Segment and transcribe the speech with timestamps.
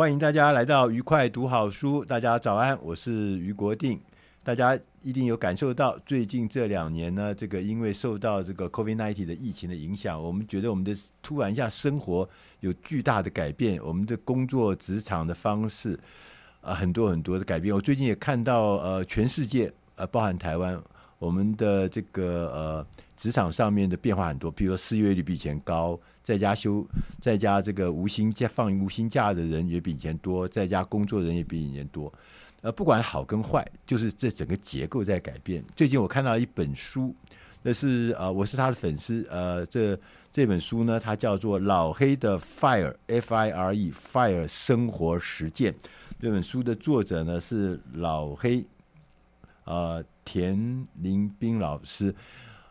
[0.00, 2.02] 欢迎大家来到愉快读好书。
[2.02, 4.00] 大家早安，我是于国定。
[4.42, 12.26] 大家一定有感受到，最近这两年呢，这个因为受到这个 COVID-19 的疫情的影响，我们觉得我们的突然一下生活
[12.60, 16.00] 有巨大的改变，我们的工作职场的方式
[16.62, 17.74] 啊、很多很多的改变。
[17.74, 20.82] 我最近也看到，呃，全世界呃，包含台湾，
[21.18, 22.86] 我们的这个呃
[23.20, 26.82] 职场上面的变化很多，比如说失业率比以前高，在家休
[27.20, 32.10] 在家这个无薪假放无薪假的人也比以前多，在家工作的人也比以前多。
[32.62, 35.62] 呃，不管好跟坏，就是这整个结构在改变。
[35.76, 37.14] 最近我看到一本书，
[37.62, 39.26] 那是呃，我是他的粉丝。
[39.30, 40.00] 呃，这
[40.32, 45.70] 这本书呢，它叫做《老黑的 Fire F I R E Fire 生活实践》。
[46.18, 48.64] 这本书的作者呢是老黑，
[49.64, 52.14] 呃，田林斌老师。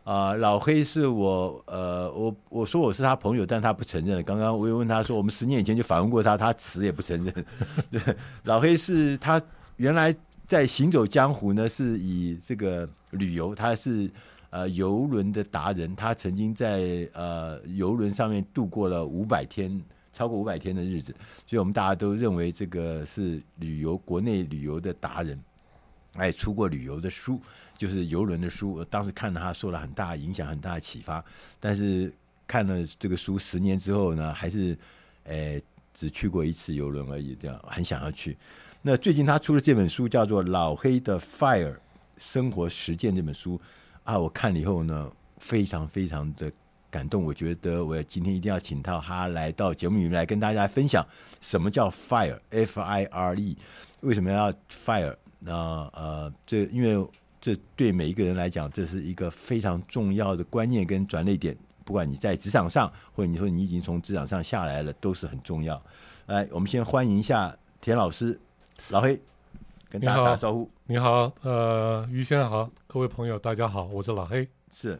[0.10, 4.24] 啊、老黑是我呃，我我说我是他朋友，但他不承认。
[4.24, 7.46] 刚刚我又问他说，我们十年以前就访问过他，他死也不承认。
[7.92, 8.02] 对，
[8.46, 9.40] 老黑是他。
[9.78, 10.14] 原来
[10.48, 14.10] 在行走江湖呢，是以这个旅游，他是
[14.50, 19.80] 呃游轮的达人，他曾经在呃游轮上面度过了五百天，
[20.12, 21.14] 超过五百天的日子，
[21.46, 25.40] 所以我们大家都认为这个是旅游国内旅游的达人，
[26.16, 27.40] 哎，出过旅游的书，
[27.80, 28.74] 就是游轮的书。
[28.74, 31.24] 我当时看了他，受了很大影响，很大的启发。
[31.62, 32.14] 但是
[32.46, 34.78] 看了这个书十年之后呢，还是
[35.24, 35.58] 哎
[35.94, 38.36] 只去过一次游轮而已，这样很想要去。
[38.82, 41.78] 那最近他出了这本书，叫做《老黑的 Fire
[42.18, 43.60] 生活实践》这本书
[44.04, 46.52] 啊，我看了以后呢，非常非常的
[46.90, 47.24] 感动。
[47.24, 51.06] 我觉得我今天一定要请到他来到节目里面来跟大家分享
[51.40, 53.58] 什么叫 Fire，F I R E，
[54.02, 55.16] 为什么要 Fire？
[55.42, 55.54] 那
[55.94, 57.08] 呃，这因为
[57.42, 61.56] 这对每一个人来讲，这是一个非常重要的观念跟转捩点。
[61.86, 65.82] 不管你在职场上，或者你说你已经从职场上下来了，都是很重要。
[66.28, 68.40] 来，我们先欢迎一下田老师。
[68.90, 69.20] 老黑，
[69.90, 70.70] 跟大家打招呼。
[70.86, 74.48] 你好，呃，于先生好，各位朋友大家好，我是老黑。
[74.72, 75.00] 是，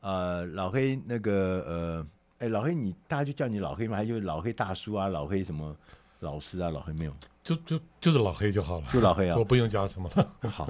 [0.00, 2.06] 呃，老黑那个呃，
[2.38, 3.96] 哎，老黑你大家就叫你老黑吗？
[3.96, 5.76] 还是老黑大叔啊，老黑什么
[6.20, 6.70] 老师啊？
[6.70, 7.12] 老黑没有，
[7.44, 10.50] 就就就是老黑就好了，就老黑啊， 我不用加什么了。
[10.50, 10.68] 好，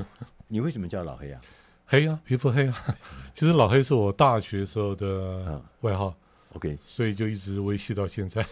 [0.49, 1.41] 你为什么叫老黑啊？
[1.87, 2.75] 黑啊，皮肤黑啊。
[3.35, 6.09] 其实老黑是我大学时候的外号。
[6.09, 6.15] 嗯
[6.55, 8.45] OK，所以就一直维系到现在。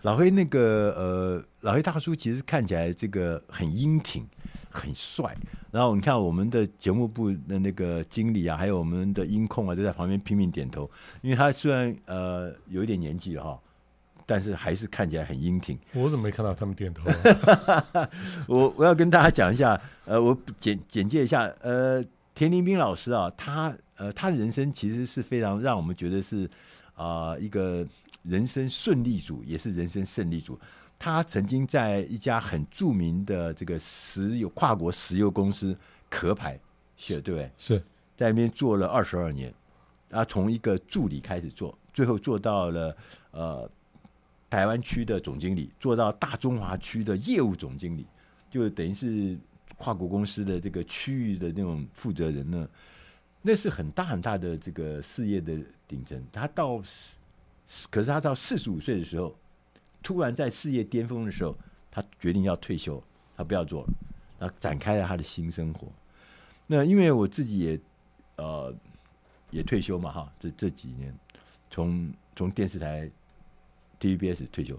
[0.00, 4.26] 老黑那个呃，老黑大叔其实看起来这个很英挺，
[4.70, 5.36] 很帅。
[5.70, 10.90] 然后你看我们的节目部的那个经理啊，还有我们的音控啊，都在旁边拼命点头。
[11.20, 13.60] 因为他虽然呃有一点年纪了哈，
[14.26, 15.78] 但是还是看起来很英挺。
[15.94, 18.10] 我怎么没看到他们点头啊？
[18.46, 22.04] 我我要跟大家讲一下，呃，我简简介一下，呃，
[22.34, 26.50] 田林斌老师啊，他呃他的人生其实是非常让我们觉得是。
[26.98, 27.86] 啊、呃，一个
[28.22, 30.58] 人生顺利组也是人生胜利组。
[30.98, 35.76] 他曾经在一家很著名的这个石油跨国石油公司
[36.08, 36.58] 壳牌，
[36.96, 37.50] 是，对不对？
[37.58, 37.78] 是
[38.16, 39.52] 在那边做了二十二年。
[40.08, 42.96] 他从一个助理开始做，最后做到了
[43.32, 43.70] 呃
[44.48, 48.06] 台湾区的总经理，做到大中华区的业务总经理，
[48.50, 49.36] 就等于是
[49.76, 52.68] 跨国公司的这个区域的那种负责人呢。
[53.42, 55.56] 那是很大很大的这个事业的
[55.86, 56.20] 顶层。
[56.32, 56.82] 他到，
[57.90, 59.36] 可是他到四十五岁的时候，
[60.02, 61.56] 突然在事业巅峰的时候，
[61.90, 63.00] 他决定要退休，
[63.36, 63.88] 他不要做了，
[64.40, 65.86] 然后展开了他的新生活。
[66.66, 67.80] 那因为我自己也
[68.36, 68.74] 呃
[69.50, 71.14] 也退休嘛哈，这这几年
[71.70, 73.08] 从从电视台
[74.00, 74.78] TVBS 退休，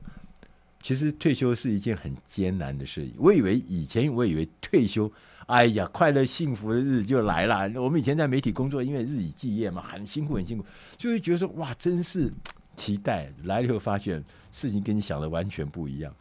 [0.82, 3.10] 其实退休是一件很艰难的事。
[3.18, 5.12] 我以为以前我以为退休
[5.48, 7.82] 哎呀，快乐幸福的日子就来了。
[7.82, 10.66] 我们以前在媒体工作，因为日以继夜嘛，很辛苦很辛苦，
[10.98, 12.32] 就会觉得说哇，真是
[12.76, 16.14] 期待来了以后，发现事情跟你想的完全不一样。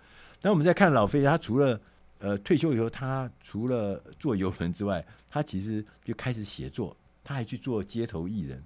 [0.42, 1.80] 那我们再看老飞，他除了
[2.20, 8.62] 呃退休以后，他除了做游轮之外，他其实就开始写作，他还去做街头艺人，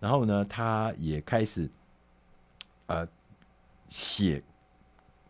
[0.00, 1.70] 然后呢，他也开始
[2.86, 3.06] 呃
[3.90, 4.42] 写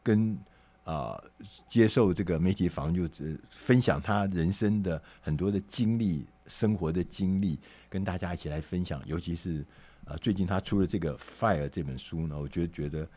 [0.05, 0.39] 跟。
[0.83, 1.23] 啊、
[1.69, 7.57] 接受这个媒体访问，就分享他人生的很多的经历、生活的经历，
[7.89, 9.01] 跟大家一起来分享。
[9.07, 9.65] 尤其是
[10.05, 13.09] 啊、最近他出了这个《Fire》这本书呢，我觉得觉得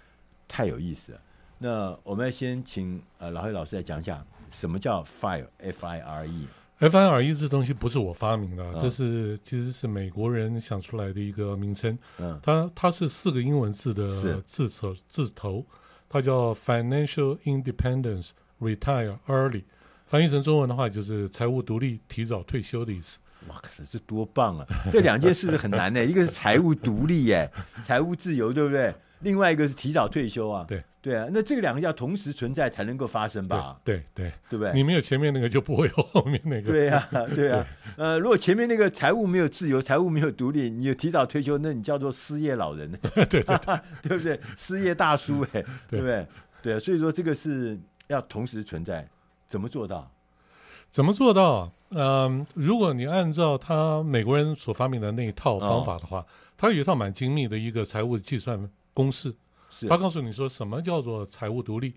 [0.48, 1.22] 太有意思了。
[1.57, 6.48] 那我们要先请呃老黑老师来讲一下什么叫 Fire》（F.I.R.E）
[6.89, 11.97] I R E 这东西不是我发明的，嗯、这是其实是美国人想出来的一个名称。
[12.18, 15.65] 嗯，它它是四个英文字的字首字头。
[16.09, 19.63] 它叫 Financial Independence Retire Early，
[20.06, 23.18] 翻译成中文的话就是财务独立、提早退休的意思。
[23.50, 24.65] 哇，可是这多棒啊！
[24.91, 27.50] 这两件事很难的，一个是财务独立，耶，
[27.83, 28.94] 财务自由，对不对？
[29.23, 30.65] 另外一个是提早退休啊。
[30.67, 30.83] 对。
[31.03, 33.77] 对啊，那这个两个要同时存在才能够发生吧？
[33.83, 34.71] 对对对，对不对？
[34.73, 36.71] 你没有前面那个，就不会有后面那个。
[36.71, 37.67] 对呀、 啊，对呀、啊。
[37.97, 43.57] 呃，如果前面那个财务没有自由，财务没有独立，你有提早退休，那你叫做失业老人，对 对对，
[44.01, 44.39] 对不对？
[44.55, 46.25] 失业大叔，哎，对不对？
[46.61, 47.77] 对，啊，所以说这个是
[48.07, 49.05] 要同时存在，
[49.45, 50.09] 怎么做到？
[50.89, 51.69] 怎么做到？
[51.89, 56.25] 嗯，如果你按照他美国人所发明的那一套方法的话，
[56.55, 59.34] 他、哦、有一套蛮精密的一个财务计算公式。
[59.90, 61.95] 他告诉你说什么叫做财务独立？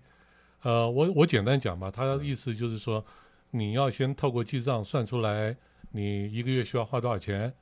[0.63, 3.05] 呃，我我简单讲吧，他的意思就是说，
[3.51, 5.55] 你要先透过记账算出来
[5.91, 7.53] 你一个月需要花多少钱，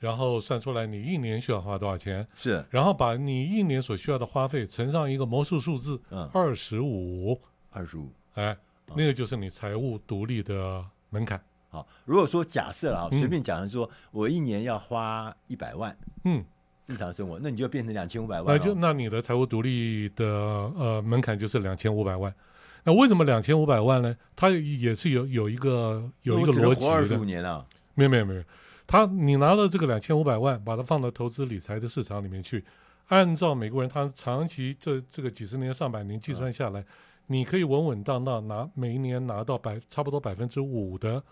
[0.00, 7.40] 然后算出来你一年需要花多少钱，是，然后把你一年所需要的花费乘上一个魔术数字，嗯，二十五，
[7.70, 8.56] 二十五，哎，
[8.96, 11.40] 那个就是你财务独立的门槛。
[11.68, 16.44] 好，如果说假设啊，随便讲的说，我一年要花一百万，嗯。
[16.90, 18.56] 日常生活，那你就变成两千五百万。
[18.56, 22.34] 那就那你的财务独立的呃门槛就是两千五百万。
[22.82, 24.16] 那为什么两千五百万呢？
[24.34, 26.92] 它也是有有一个有一个逻辑的。
[26.92, 27.64] 二十五年了，
[27.94, 28.42] 没有没有没有。
[28.86, 32.64] 他你拿了这个两千五百万，把它放到投资理财的市场里面去，
[33.06, 36.86] 按照美国人他长期这这个几十年上百年计算下来，嗯、
[37.26, 41.22] 你可以稳稳当当拿每一年拿到百差不多百分之五的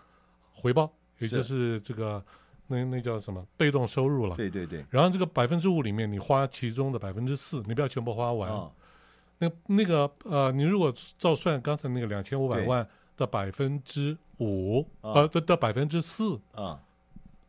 [0.53, 2.23] 回报，也就是这个。
[2.69, 4.35] 那那叫什么被动收入了？
[4.35, 4.85] 对对对。
[4.89, 8.49] 然后这个百分之五里面，你花其中的百分之四，你不要全部花完。
[8.49, 8.71] 哦、
[9.39, 12.87] 那那个呃，你如果照算刚才那个两千五百万
[13.17, 16.79] 的百分之五，呃的的百分之四啊，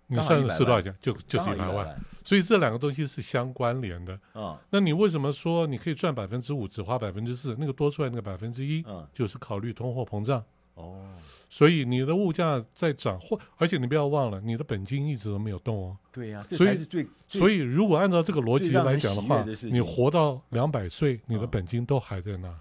[0.06, 0.92] 你算是多少钱？
[1.00, 1.96] 就就是一百万。
[2.24, 4.14] 所以这两个东西是相关联的。
[4.14, 7.54] 啊、哦，那你为什么说你可以赚百分之五，只花百分之四？
[7.58, 10.42] 那个多出来那个百分之一，就是考虑通货膨胀。
[10.80, 11.06] 哦，
[11.48, 15.96] 所以你的物价在涨，或而且你不要忘了，你的本金一直都没有动哦。
[16.12, 22.54] 对呀、啊，所以是最所以如果按照这个逻辑来讲的话，的你活到两百岁，你的本金都还在那，哦、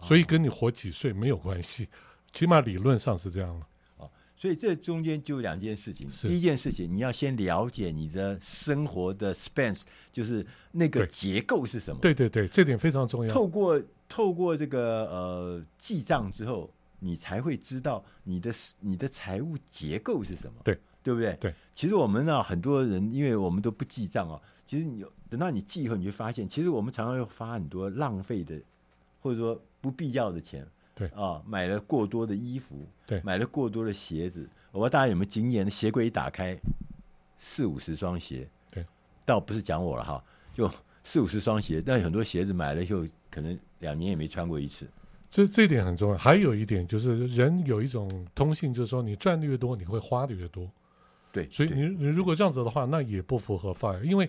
[0.00, 1.88] 所以跟你活几岁没有关系，哦、
[2.32, 3.66] 起码理论上是这样了。
[3.98, 9.82] 哦，所以这中间就两件事情，第一件事情你要先了解你的生活的 spends，
[10.12, 12.00] 就是那个结构是什么。
[12.00, 13.32] 对对对，这点非常重要。
[13.32, 16.70] 透过透过这个呃记账之后。
[16.98, 21.36] 你才会知道你的你的财务结构是什么，对对不对？
[21.40, 28.60] 对，其实我们呢，很多人因为我们都不记账啊，其实你等到你记以后，你就发现，其实我们常常要花很多浪费的，
[29.20, 35.68] 或者说不必要的钱，对啊，买了过多的衣服，对，买了过多的鞋子，我不知道大家有没有经验？
[35.70, 36.56] 鞋柜一打开，
[37.36, 38.84] 四五十双鞋，对，
[39.24, 40.24] 倒不是讲我了哈，
[40.54, 40.70] 就
[41.04, 44.88] 四五十双鞋，但很多鞋子买了以后，可能两年也没穿过一次。
[45.28, 50.70] 这这一点很重要，还有一点就是人有一种通性，就是说你赚的越多，你会花的越多。
[51.32, 54.28] 对，所以你你如果这样子的话，那也不符合 FIRE，因为。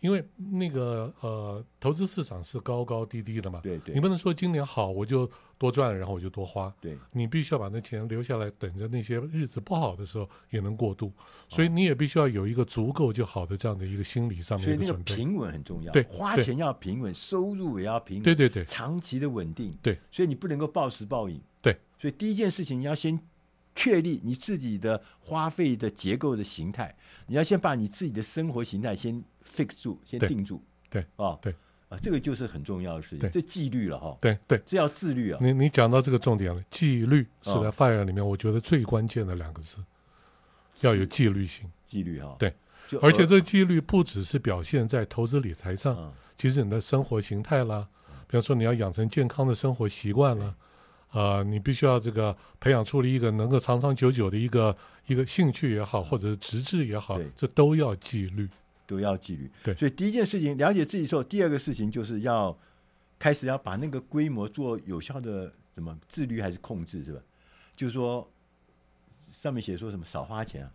[0.00, 11.12] 因为那个呃，投资市场是高高低低的嘛，对对，你不能说今年好我就多赚，然后我就多花，对，你必须要把那钱留下来，等着那些日子不好的时候也能过渡，
[11.48, 14.86] 所以你也必须要有一个足够就好的这样的一个心理上面的准备。
[14.86, 23.18] 所以那个平稳很重要，对，花钱要平稳，收入也要平稳，对对对，长期的稳定，对，所以你不能够暴食暴饮，对，所以第一件事情你要先
[23.78, 26.92] 确立你自己的花费的结构的形态，
[27.28, 29.22] 你要先把你自己的生活形态先
[29.56, 30.60] fix 住，先定住。
[30.90, 31.54] 对啊，对。
[31.88, 34.18] 啊，这个就是很重要的事情，这纪律了哈。
[34.20, 35.38] 对对，这要自律啊。
[35.40, 39.78] 你你讲到这个重点了，纪律是在 FIRE 里面，我觉得最关键的两个字，
[40.82, 41.70] 要有纪律性。
[41.86, 42.52] 纪律哈，对，
[43.00, 47.88] 而且这纪律不只是表现在投资理财上，其实你的生活形态啦，
[48.26, 50.54] 比方说你要养成健康的生活习惯啦，
[51.12, 58.46] 呃，你必须要这个培养出了一个能够长长久久的一个一个兴趣也好，或者是职志也好，这都要纪律，
[58.86, 59.50] 都要纪律。
[59.64, 62.54] 对，所以第一件事情了解自己之后，第二个事情就是要
[63.18, 67.20] 开始要把那个规模做有效的怎么自律还是控制，是吧？
[67.74, 68.28] 就是说
[69.30, 70.70] 上面写说什么少花钱啊，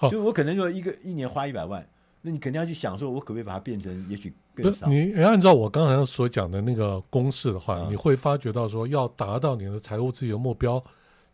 [0.00, 1.88] 哦、就我可能说一个一年花一百万，
[2.22, 4.32] 那你肯定要去想说，我可不可以把它变成也许。
[4.62, 10.82] 不是你按照我刚才所讲的那个公式的话，嗯、你会发觉到说，要达到你的财务自由目标，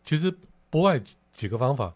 [0.03, 0.33] 其实
[0.69, 1.93] 不外几个方法。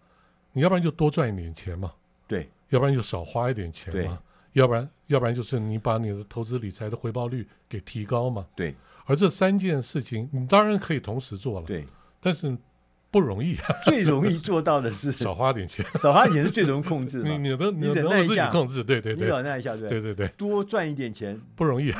[0.53, 1.91] 你要不然就多赚一点钱嘛，
[2.27, 4.21] 对；要不然就少花一点钱嘛，
[4.53, 8.75] 要不然要不然就是你把你的投资理财的回报率给提高嘛，对。
[9.05, 11.85] 而这三件事情，你当然可以同时做了，对，
[12.19, 12.57] 但是。
[13.11, 17.29] 不容易， 最容易做到的是 少花点钱，少花钱是最容易控制 的。
[17.29, 21.91] 你你的你忍耐一下，控制，对对对，你忍耐一下，对对对对，多赚一点钱不容易，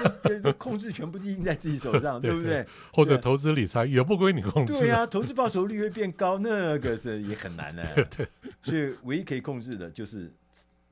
[0.58, 2.66] 控制全部记在自己手上，对不对？
[2.94, 4.80] 或者投资理财也不归你控制。
[4.80, 8.08] 对呀，投资报酬率会变高，那个是也很难的。
[8.16, 8.26] 对，
[8.64, 10.32] 所以唯一可以控制的就是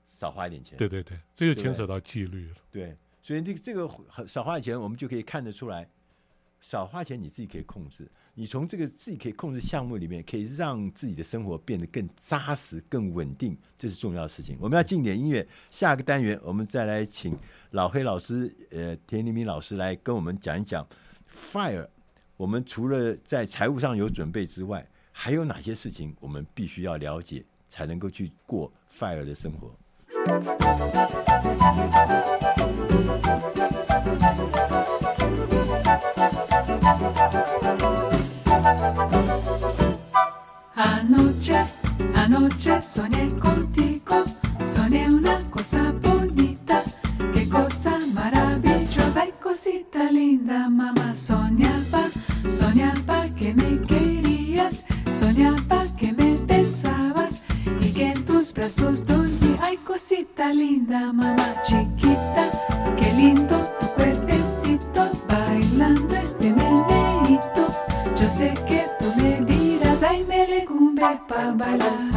[0.06, 0.78] 少花一点钱。
[0.78, 2.56] 对对对，这就牵扯到纪律了。
[2.70, 3.90] 对，所以这这个
[4.28, 5.88] 少花点钱，我们就可以看得出来。
[6.62, 8.08] 少花钱，你自己可以控制。
[8.36, 14.58] 你从这个自己可以控制项目里面，可以让自己的生活变得更扎实、更稳定，这是重要的事情。
[14.60, 17.38] 我们要进点音乐，下个单元我们再来请
[17.72, 20.88] 老黑老师，呃，田黎明老师来跟我们讲一讲
[21.52, 21.88] FIRE。
[22.38, 29.76] 我们除了在财务上有准备之外，还有哪些事情我们必须要了解，才能够去过 FIRE 的生活？
[42.16, 44.24] Anoche, soñé contigo,
[44.66, 46.84] soñé una cosa bonita,
[47.34, 51.16] qué cosa maravillosa y cosita linda, mamá.
[51.16, 52.10] Soñaba,
[52.48, 57.42] soñaba que me querías, soñaba que me besabas
[57.82, 59.56] y que en tus brazos dormí.
[59.62, 62.50] Ay, cosita linda, mamá chiquita,
[62.98, 67.64] qué lindo tu cuerpecito bailando este meneíto.
[68.16, 70.39] Yo sé que tú me dirás, ay, me
[71.00, 72.10] Depa bailar.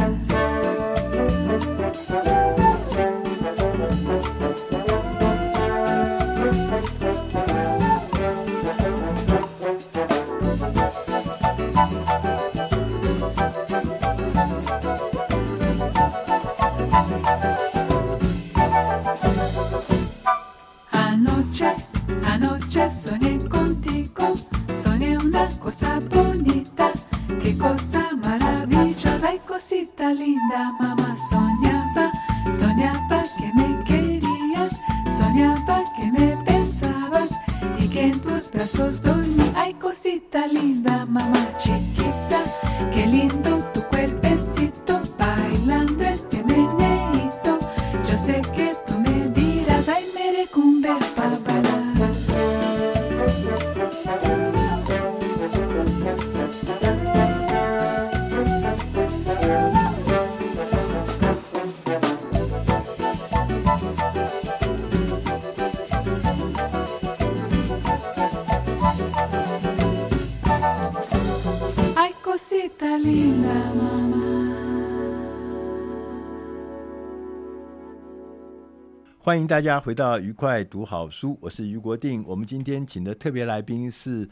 [79.33, 82.23] 欢迎大家回到愉快读好书，我是于国定。
[82.27, 84.29] 我们今天请的特别来宾是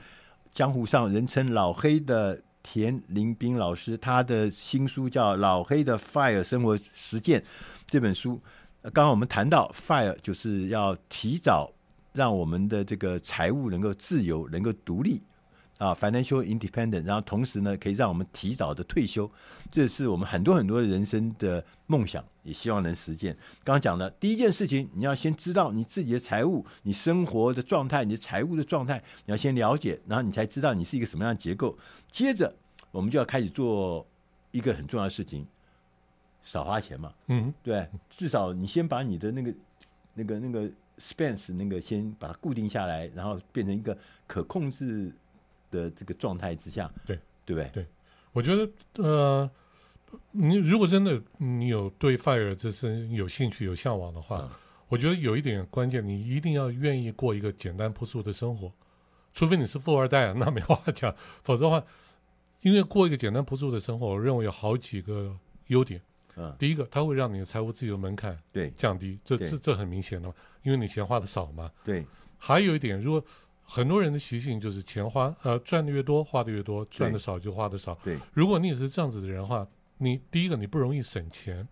[0.53, 7.41] 江湖上人称老黑的田林斌老师，他的新书叫《老黑的 FIRE 生活实践》
[7.87, 8.39] 这本书。
[8.83, 11.73] 刚刚我们谈到 FIRE 就是要提早
[12.13, 15.23] 让我们的这个财务能够自由，能够独立。
[15.79, 19.27] 啊，financial independent，然后同时呢，可以让我们提早的退休，
[19.71, 23.35] 这是我们很多很多的人生的梦想，也希望能实践。
[23.63, 31.77] 刚刚讲的第一件事情，你要先知道你自己的财务、你生活的状态、你的财务的状态，你要先了解，然后你才知道你是一个什么样的结构。
[32.09, 32.53] 接着，
[32.91, 34.05] 我们就要开始做
[34.51, 35.45] 一个很重要的事情，
[36.43, 37.13] 少花钱嘛。
[37.27, 39.53] 嗯，对，至少你先把你的那个、
[40.13, 45.11] 那个、那个 expense 那个先把它固定下来，然后变成一个可控制。
[45.71, 47.69] 的这个状态之下，对对不对？
[47.71, 47.87] 对，
[48.33, 49.49] 我觉得呃，
[50.31, 54.49] 你如果真的你有对 FIRE 这身有兴趣、有向往的话，嗯、
[54.87, 58.71] 我觉得有一点关键，你一定要愿意过一个简单朴素的生活，
[59.33, 61.13] 除非你是富二代啊，那没话讲。
[61.43, 61.83] 否则的话，
[62.61, 65.35] 因为过一个简单朴素的生活，我认为有好几个
[65.67, 66.01] 优点。
[66.37, 71.69] 嗯，第一个，它会让你的财务自由门槛对降低，这这这很明显的，因为你钱花的少嘛。
[71.83, 72.05] 对，
[72.37, 73.21] 还有一点，如果
[73.63, 77.93] 很多人的习性就是钱花呃赚的越多花的越多，赚的少就花的少。
[78.01, 79.67] 对，如果你也是这样子的人的话，
[80.01, 81.67] 你第一个你不容易省钱，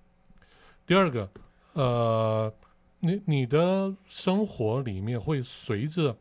[0.85, 1.29] 第二个
[1.73, 2.53] 呃
[2.99, 6.15] 你你的生活里面会随着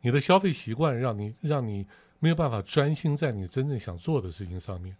[0.00, 1.86] 你的消费习惯，让你让你
[2.18, 4.96] 没有办法专心在你真正想做的事情上面。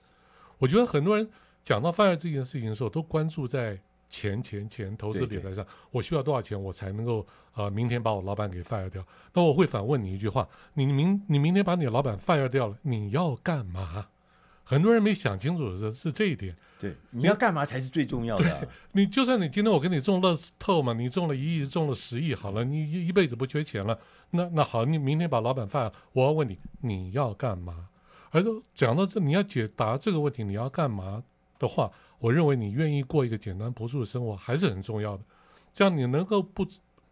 [0.59, 1.29] 我觉得很多人
[1.65, 3.79] 讲到 FIRE 这件事情的时候，都关注在。
[4.11, 9.07] 钱钱钱，投资理财上，我需要多少钱，我才能够呃，明天把我老板给 fire 掉？
[9.35, 14.09] 那我会反问你一句话：你明你明天把你的老板 fire 掉了，你要干嘛？
[14.69, 16.55] 很多人没想清楚的是是这一点。
[16.79, 18.61] 对，你要干嘛才是最重要的啊。
[18.93, 23.99] 你就算你今天我给你中乐透嘛，你中了一亿，中了十亿，好了，你一一辈子不缺钱了。
[24.33, 27.89] 那那好，你明天把老板 fire，我要问你，你要干嘛？
[28.31, 31.25] 而且讲到这，你要解答这个问题，你要干嘛
[31.59, 31.91] 的话。
[32.21, 35.23] 我认为你愿意过一个简单朴素的生活还是很重要的，
[35.73, 36.67] 这样你能够不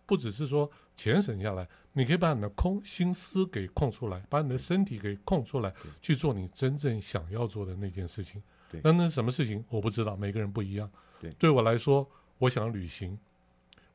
[0.04, 8.42] 不只是说钱省下来，你可以把你的空心思给空出来，把你的身体给空出来，去做你真正想要做的那件事情。
[8.82, 10.90] 那那什么事情我不知道，每个人不一样。
[11.20, 13.18] 对，对我来说，我想旅行，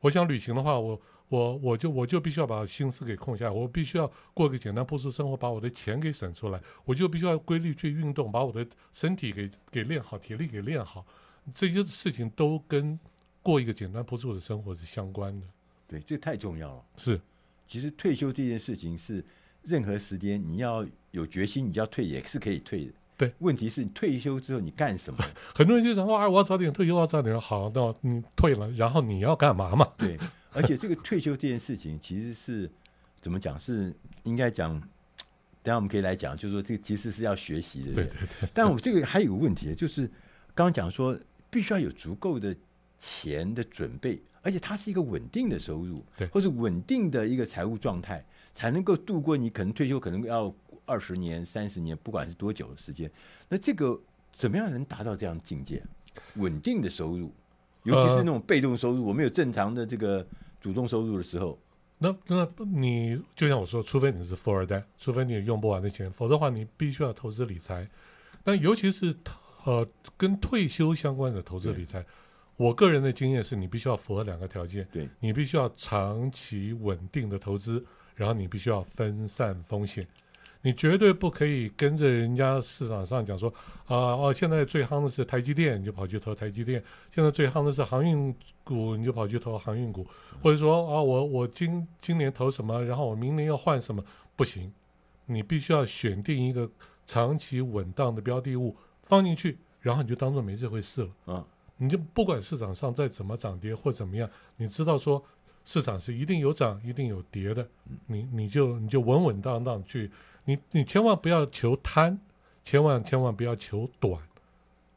[0.00, 1.00] 我想旅行的话，我。
[1.28, 11.06] 我我就我就必须要把心思给空下来，我必须要过个简单朴素生活，把我的钱给省出来，我就必须要规律去运动，把我的身体给给练好，体力给练好，
[11.54, 13.00] 这些事情都跟
[13.40, 15.46] 过一个简单朴素的生活是相关的。
[15.92, 16.82] 对，这太重要了。
[16.96, 17.20] 是，
[17.68, 19.24] 其实退休这件事情是
[19.62, 22.92] 任何时间你要有决心，你要退也是可以退的。
[23.18, 25.22] 对，问题是你退休之后你干什么？
[25.54, 29.86] 很多人就想说，哎，我要早点退休，我要早点好，那你退了，然后你要干嘛嘛？
[29.98, 30.18] 对。
[30.54, 32.70] 而且这个退休这件事情，其实是
[33.20, 33.58] 怎么讲？
[33.58, 33.94] 是
[34.24, 34.78] 应该讲，
[35.62, 37.94] 等下我们可以来讲，就是说这个其实是要学习的。
[37.94, 38.48] 对对对。
[38.52, 40.06] 但我这个还有个问题，就是
[40.54, 41.18] 刚刚讲说，
[41.48, 42.54] 必须要有足够的
[42.98, 53.10] 钱的准备，而且它是一个稳定的收入，对，或是稳定的一个财务状态，才能够度过你可能退休可能要二十年、三十年，不管是多久的时间。
[53.48, 53.98] 那这个
[54.32, 55.82] 怎么样能达到这样的境界？
[56.36, 57.32] 稳定的收入，
[57.84, 60.26] 尤其是那种被动收入，呃、我们有正常的这个。
[60.62, 61.58] 主动收入的时候，
[61.98, 67.88] 那那你就像我说，除非你是富二代，除非你有用不完的钱，否则的话，你必须要投资理财。
[68.44, 69.12] 但尤其是
[69.64, 69.84] 呃
[70.16, 72.06] 跟退休相关的投资理财，
[72.56, 77.84] 我个人的经验是你必须要符合两个条件：对，你必须要长期稳定的投资，
[78.14, 80.06] 然后你必须要分散风险。
[80.64, 83.52] 你绝对不可以跟着人家市场上讲说
[83.84, 90.06] 啊哦，现在最夯的是台积电，你就跑去投台积电；现在最夯的是航运股，你就跑去投航运股，
[90.40, 94.04] 或者说啊，我我今今年投什么，然后我明年要换什么，
[94.36, 94.72] 不行，
[95.26, 96.70] 你必须要选定一个
[97.06, 101.34] 长期稳当的标的物放进去，然后你就当做没这回事了。
[101.34, 101.44] 啊，
[101.76, 105.22] 你就不管市场上再怎么涨跌或怎么样，你知道说
[105.64, 107.66] 市场是一定有涨一定有跌的，
[108.06, 110.10] 你你就你就稳稳当当去。
[110.44, 112.18] 你你千万不要求贪，
[112.64, 114.20] 千万千万不要求短，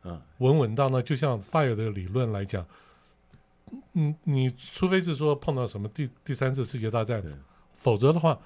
[0.04, 2.66] 嗯，稳稳当当，就像 FIRE 的理论来讲，
[3.94, 7.24] 嗯，你除非是说碰到什么第第三次世界大战，
[7.76, 8.40] 否则的话，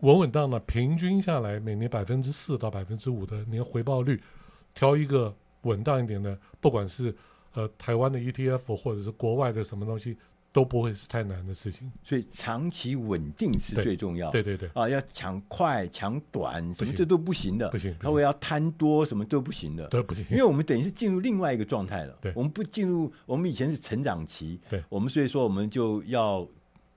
[0.00, 4.22] 稳稳当当，平均下来每年百分之四到百分之五的年回报率，
[4.72, 7.14] 挑一个稳当一点的，不管是
[7.54, 10.16] 呃台湾的 ETF 或者是国外的什么东西。
[10.54, 14.30] 都不会是太难的事情，所以长期稳定是最重要。
[14.30, 17.70] 对对对啊，要抢快抢短，什么这都不行的。
[17.70, 19.88] 不行，那我要贪多，什么都不行的。
[19.88, 22.14] 都不行，因为我们等于是进入另外一个状态了。
[22.20, 24.60] 对，我们不进入，我们以前是成长期。
[24.68, 26.46] 对，我们所以说我们就要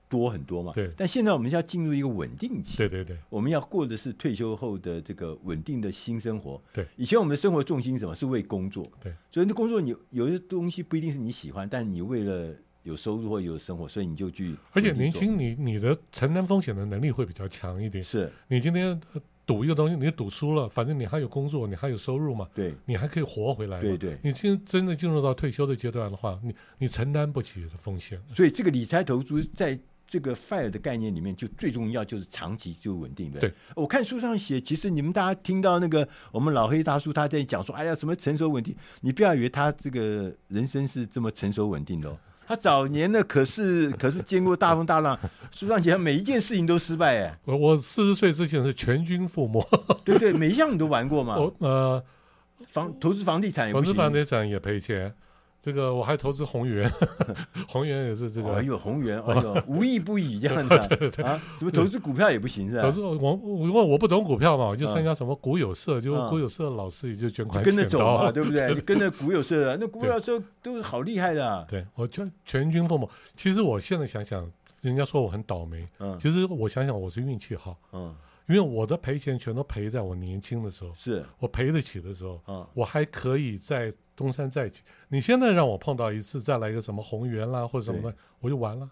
[0.08, 0.72] 多很多嘛。
[0.74, 2.76] 对，但现在我们要进入一个稳定期。
[2.76, 6.60] 对对对，我们要过的是退休后的这个稳定的新生活。
[6.72, 8.14] 对，以前我们的生活重心是什么？
[8.14, 8.86] 是为工作。
[9.02, 12.54] 对，所以那工作你有些东西不一定是你喜欢，但你为了。
[12.86, 14.54] 有收入或有生活，所以你就去。
[14.70, 18.04] 而且年轻，你你的承担风险的能力会比较强一点。
[18.04, 19.00] 是你今天
[19.44, 22.48] 赌一个东西，你赌输了，反正你还有工作，你还有收入嘛。
[22.54, 23.80] 对，你还可以活回来。
[23.80, 24.16] 对对。
[24.22, 28.22] 你今真的进入到退休的阶段的话，你你承担不起的风险。
[28.32, 33.40] 所以这个理财投资在这个 FIRE 的概念里面，就最重要就是长期就稳定的。
[33.40, 42.16] 对，我看书上写，其实你们大家听到那个我们老黑大叔他在讲说，哎呀，什么成熟稳定，你不要以为他这个人生是这么成熟稳定的哦。
[42.46, 45.18] 他早年呢，可是 可是经过大风大浪，
[45.50, 47.38] 书上讲每一件事情都失败哎。
[47.44, 49.66] 我我四十岁之前是全军覆没，
[50.04, 51.36] 对对， 每一项你都玩过嘛。
[51.36, 52.00] 我呃，
[52.68, 55.12] 房投资房地产也不行，投资房地产也赔钱。
[55.60, 56.90] 这个我还投资宏源，
[57.68, 58.54] 宏源也是这个。
[58.54, 60.88] 哎呦，宏源， 哎呦，无意不已这样子。
[60.88, 62.82] 对对对啊，什么投资股票也不行是吧？
[62.82, 63.32] 投资我
[63.64, 68.72] 因为我不懂股票嘛，我就参加什么股友社，就股友社的老师也就捐款跟着走嘛，对不对？
[68.74, 71.66] 你跟着股友社的，那股友社都是好厉害的。
[71.68, 73.08] 对，我全全军覆没。
[73.34, 74.48] 其实我现在想想，
[74.82, 78.14] 人家说我很倒霉，嗯，其实我想想我是运气好，嗯，
[78.46, 84.82] 因为我的赔钱全都赔在我年轻的时候，是我赔得起的时候，嗯，我还可以在东山再起。
[85.08, 88.88] 你现在让我碰到一次，再来一个什么宏源啦或者什么的，我就完了，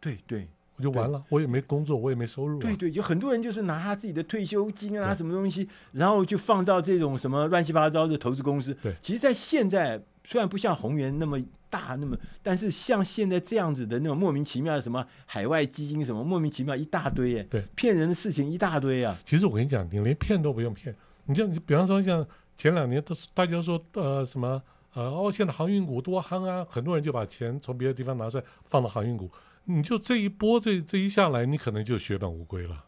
[0.00, 0.48] 对对。
[0.76, 2.60] 我就完了，我也没工作，我也没收入、啊。
[2.60, 8.76] 对对，有很多人就是拿他自己的退休金啊，什么东西，然后就放到这种什么乱七八糟的投资公司。
[8.82, 11.38] 对，其实，在现在虽然不像宏源那么
[11.70, 19.16] 大，那么，但是像现在这样子的那种莫名其妙的什么海外基金什么莫名其妙一大堆，哎，对，骗人的事情一大堆啊。
[19.24, 20.94] 其实我跟你讲，你连骗都不用骗，
[21.26, 24.62] 你像你比方说像前两年都大家说呃什么
[24.94, 29.30] 呃哦，现在航运股多夯啊，很多人就把钱从别的地方拿出来放到航运股。
[29.64, 32.84] 你就这一波这这一下来，你可能就血本无归了。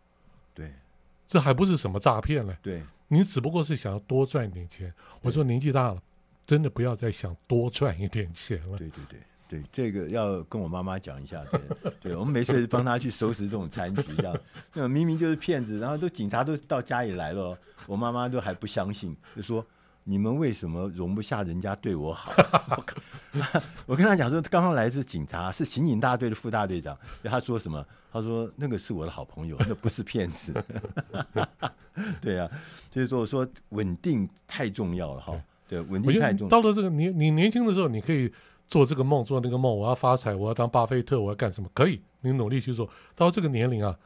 [0.55, 0.70] 对，
[1.27, 2.57] 这还不是什么诈骗嘞？
[2.62, 4.92] 对，你只不过是想要多赚一点钱。
[5.22, 6.03] 我说年纪大了，
[6.47, 8.79] 真的不要再想多赚一点钱了。
[8.79, 11.45] 对对对对，这个要跟我妈妈讲一下。
[11.45, 11.61] 对，
[12.01, 14.37] 对我们没事帮她去收拾这种残局，这样
[14.73, 19.65] 那明明就是骗子，然后都警察都到家里来了，我妈妈都还不相信，就说。
[20.09, 22.33] 你们为什么容不下人家对我好？
[23.87, 26.97] 我跟 他讲说，刚刚来是警察，是刑警大队的副大队长。
[27.25, 27.85] 他说什么？
[28.13, 30.55] 他说那个是我的好朋友，那不是骗子。
[32.21, 32.49] 对啊，
[32.95, 35.35] 所以说我说稳定太重要了哈。
[35.69, 36.49] 对，稳定太重。
[36.49, 38.33] 到了这个年你年轻的时候，你可以
[38.67, 39.77] 做这个梦，做那个梦。
[39.77, 41.69] 我要发财，我要当巴菲特，我要干什么？
[41.75, 42.89] 可以，你努力去做。
[43.15, 43.99] 到这个年龄啊，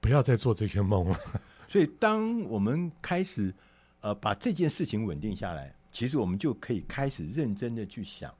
[0.00, 1.16] 不要再做这些梦了。
[1.68, 3.54] 所以当我们开始。
[4.00, 8.32] 呃，把这件事情稳定下来，其实我们就可以开始认真的去想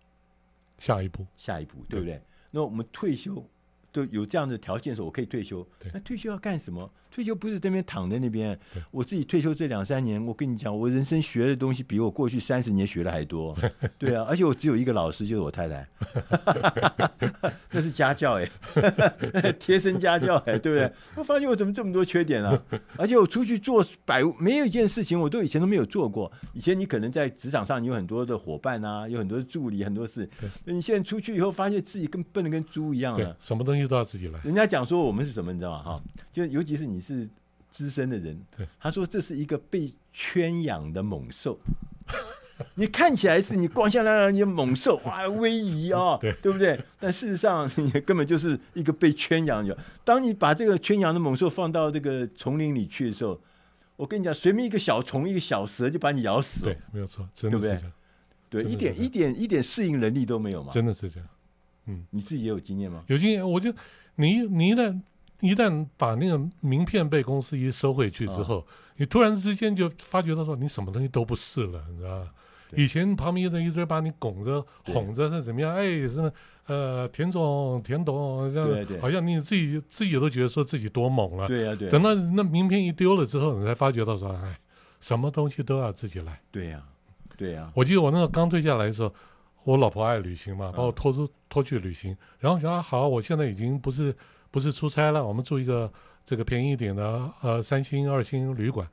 [0.78, 2.22] 下一步，下一步，对不对？
[2.52, 3.44] 那我们退休
[3.90, 5.66] 都有这样的条件的时候，我可以退休。
[5.92, 6.88] 那退休要干什么？
[7.10, 8.58] 退休不是在那边躺在那边。
[8.90, 13.56] 我自己退休这两三年，我跟你讲，我人生学的东西比我过去三十年学的还多。
[13.98, 15.86] 对啊，而且我只有一个老师，就是我太太，
[17.72, 18.48] 那是家教哎，
[19.58, 20.92] 贴身家教哎，对不对？
[21.16, 22.60] 我发现我怎么这么多缺点啊？
[22.96, 26.30] 而且我出去做百没有一件事情，我都以前都没有做过。
[26.52, 30.28] 以前你可能在职场上，你有很多的伙伴啊，有很多的助理，很多事。
[30.64, 34.38] 你现在出去以后，发现自己跟笨的跟猪一样了，什么东西都要自己来。
[34.44, 35.82] 人家讲说我们是什么，你知道吗？
[35.82, 36.97] 哈，就尤其是你。
[36.98, 37.28] 你是
[37.70, 38.36] 资深的人，
[38.80, 41.56] 他说这是一个被圈养的猛兽。
[42.74, 46.76] 你看起来是你光鲜亮丽的猛兽，哇，威仪啊，对，对不对？
[46.98, 49.78] 但事实上，你根本就是一个被圈养的。
[50.02, 53.40] 当你把这个圈养的猛兽放到这个丛林里去的时候，
[53.94, 56.74] 我跟你讲，随便一个小虫、一个小蛇就把你咬死了。
[56.74, 57.92] 对，没有错，真的是这样。
[58.50, 58.72] 对不对？
[58.72, 60.72] 对，一点一点一点适应能力都没有嘛。
[60.72, 61.28] 真的是这样。
[61.86, 63.04] 嗯，你自己也有经验吗？
[63.06, 63.72] 有经验，我就
[64.16, 65.00] 你你呢？
[65.40, 68.64] 一旦把那个名片被公司一收回去之后，哦、
[68.96, 72.28] 你突然之间就发觉到说你什么东西都不是了，你知道吧？
[72.74, 75.74] 以前旁边的一堆把你拱着、哄着是怎么样？
[75.74, 76.30] 哎，什么
[76.66, 81.48] 呃，田总、田董这样，对对好像你自己自己都觉得说自己多猛了。
[81.48, 81.90] 对呀、啊，对、啊。
[81.90, 84.58] 等到那名片一丢了之后，你才发觉到说，哎，
[85.00, 86.38] 什么东西都要自己来。
[86.50, 86.84] 对呀、啊，
[87.38, 87.72] 对呀、啊。
[87.74, 89.14] 我记得我那个刚退下来的时候，
[89.68, 94.14] 我老婆爱旅行嘛，把我拖出拖去旅行，然后说啊好，我现在已经不是。
[94.50, 95.92] 不是出差了，我们住一个
[96.24, 98.88] 这个便宜一点的呃三星二星旅馆。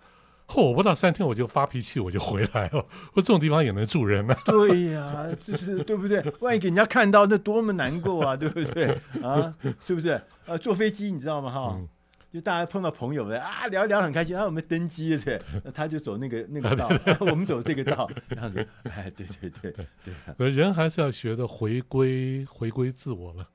[0.49, 2.85] 嚯、哦，我不到三天我就发脾气，我就回来了。
[3.15, 4.35] 我这种地方也能住人呢？
[4.45, 6.21] 对呀、啊，这是对不对？
[6.41, 8.87] 万一给人家看到，那多么难过啊，对不对？
[9.23, 10.21] 啊，是不是？
[10.45, 11.49] 呃，坐飞机你知道吗？
[11.49, 11.87] 哈、嗯，
[12.35, 16.91] 就大家碰到朋友们啊，聊一聊很开心啊，我们登机了，对，那 他就走那个那个道，
[17.25, 18.67] 我们走这个道，这样子。
[18.83, 23.49] 哎，对对对对对，所以人还是要学着回归回归自我了。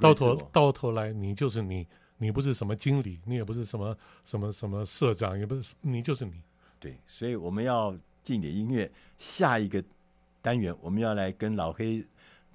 [0.00, 6.40] 到头到头来，你就是你，你不是什么经理，你也不是什么什么什么社长，也不是你就是你。
[6.80, 9.84] 对，所以我们要进点音乐，下一个
[10.40, 12.02] 单元我们要来跟老黑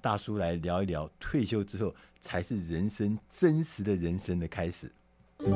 [0.00, 4.90] 大叔来聊一聊，退休之后才是人生真实的人生的开始。
[5.40, 5.54] Che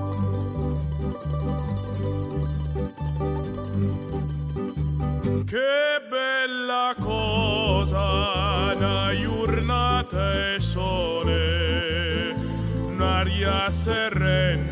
[6.09, 12.33] bella cosa, una giornata e sole,
[12.77, 14.68] un'aria serena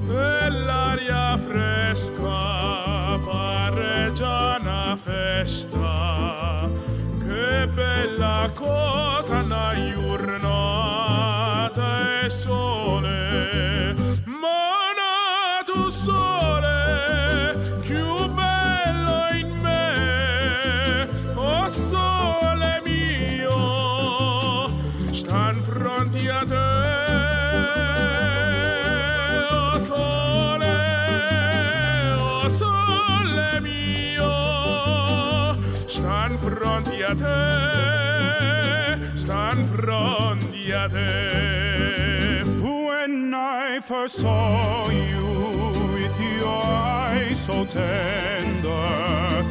[0.00, 6.68] nell'aria fresca pare già una festa,
[7.18, 10.01] che bella cosa, una giornata
[37.12, 42.42] a te, stan fronti a te.
[42.62, 45.26] When I first saw you
[45.92, 49.44] with your eyes so tender,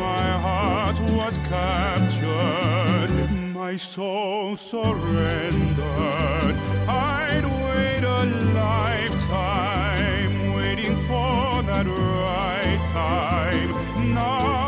[0.00, 3.10] my heart was captured,
[3.54, 6.56] my soul surrendered.
[6.88, 13.70] I'd wait a lifetime waiting for that right time.
[14.14, 14.61] Now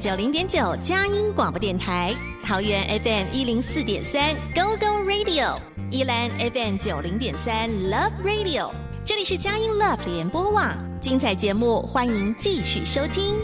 [0.00, 5.60] 九零点九佳音广播电台，桃园 FM 一零四点三 Go Go Radio，
[5.90, 8.72] 宜兰 FM 九零点三 Love Radio，
[9.04, 13.34] 这里是佳音 Love 联播网，精彩节目欢迎继续收听。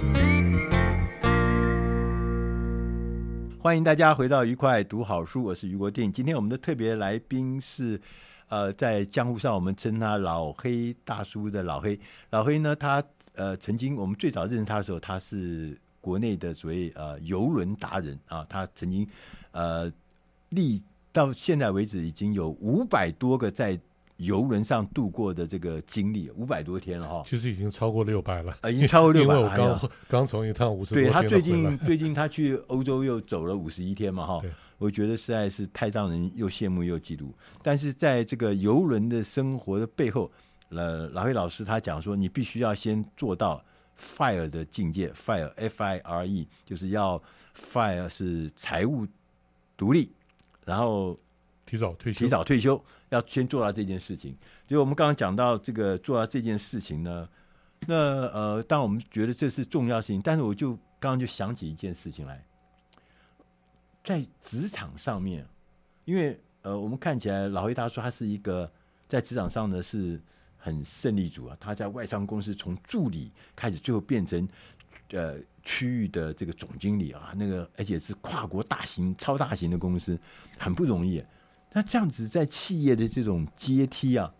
[3.60, 6.10] 欢迎大家回到愉快读好书，我是余国定。
[6.10, 8.00] 今天我们的特别来宾是，
[8.48, 12.00] 呃，在江湖上我们称他老黑大叔的老黑。
[12.30, 19.04] 老黑呢，他呃曾经我们最早认识他的时候，他是国内的所谓呃游轮达人啊，他曾经
[19.50, 19.92] 呃
[20.50, 23.76] 历到现在为止已经有五百多个在
[24.18, 27.22] 游轮上度过的这个经历，五百多天了哈。
[27.26, 29.34] 其实已经超过六百了，呃，已经超过六百。
[29.34, 34.40] 因为我刚刚从一趟五十多天对他最近最近他去欧洲又走了五十一天嘛哈。
[34.78, 37.24] 我觉得实在是太让人又羡慕又嫉妒。
[37.62, 40.30] 但是在这个游轮的生活的背后，
[40.68, 43.62] 呃，老黑老师他讲说，你必须要先做到
[43.98, 47.22] fire 的境界，fire F I R E，就是要
[47.54, 49.06] fire 是财务
[49.76, 50.10] 独立，
[50.64, 51.16] 然后
[51.64, 52.84] 提早退休，提早退休。
[53.10, 57.28] 要先做到这件事情，就我们刚刚讲到这个做到这件事情呢，
[57.86, 62.44] 那呃，当我们觉得这是重要事情，但是我就刚刚就想起一件事情来，
[64.02, 65.46] 在职场上面，
[66.04, 68.68] 因为呃，我们看起来老黑他说他是一个
[69.06, 70.20] 在职场上呢是
[70.66, 74.48] 很胜利组啊，他在外商公司从助理开始，最后变成
[75.10, 80.18] 呃区域的这个总经理啊，那个而且是跨国大型超大型的公司，
[80.58, 81.24] 很不容易。
[81.72, 84.34] 那这样子在企业的这种阶梯啊，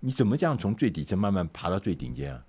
[0.00, 2.42] 你怎么这样从最底层慢慢爬到最顶尖啊？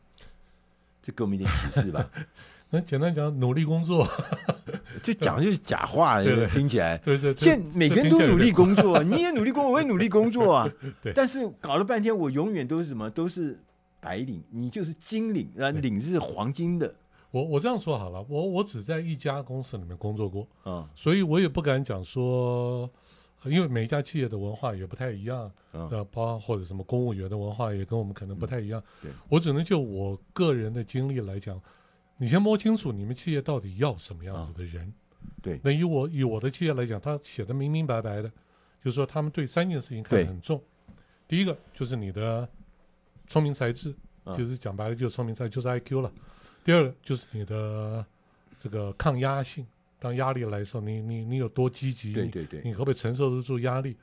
[1.01, 2.10] 这给我们一点启示吧。
[2.69, 4.08] 那简单讲，努力工作，
[5.01, 6.97] 这讲的就是假话， 对对对听起来。
[6.99, 10.69] 对对，对，现每个人都努力工作，你也努力工作，我也努力工作啊。
[11.01, 11.12] 对。
[11.13, 13.10] 但是搞了半天，我永远都是什么？
[13.10, 13.60] 都是
[13.99, 16.93] 白领，你就是金领，啊，领是黄金的。
[17.32, 22.89] 我我这样说好了，我我只在一家公司里面工作过，嗯，所以我也不敢讲说。
[23.45, 28.84] 因为每一家企业的文化也不太一样，呃、嗯，包括或者什么公务员的文化也跟我们可能不太一样。
[29.01, 31.58] 对，我只能就我个人的经历来讲，
[32.19, 34.86] 你先摸清楚你们企业到底要什么样子的人。
[34.86, 34.93] 嗯、
[35.41, 38.29] 对，那以我以我的企业来讲，他写的明明白白的，
[38.84, 40.62] 就是说他们对三件事情看得很重。
[41.27, 42.47] 第一个就是你的
[43.25, 46.12] 聪明才智，嗯、就是讲白了就是聪明才智，就是 IQ 了。
[46.63, 48.05] 第二个就是你的
[48.60, 49.65] 这个抗压性。
[50.01, 52.13] 当压力来的时候，你你你有多积极？
[52.13, 53.97] 对对对，你可不可以承受得住压力？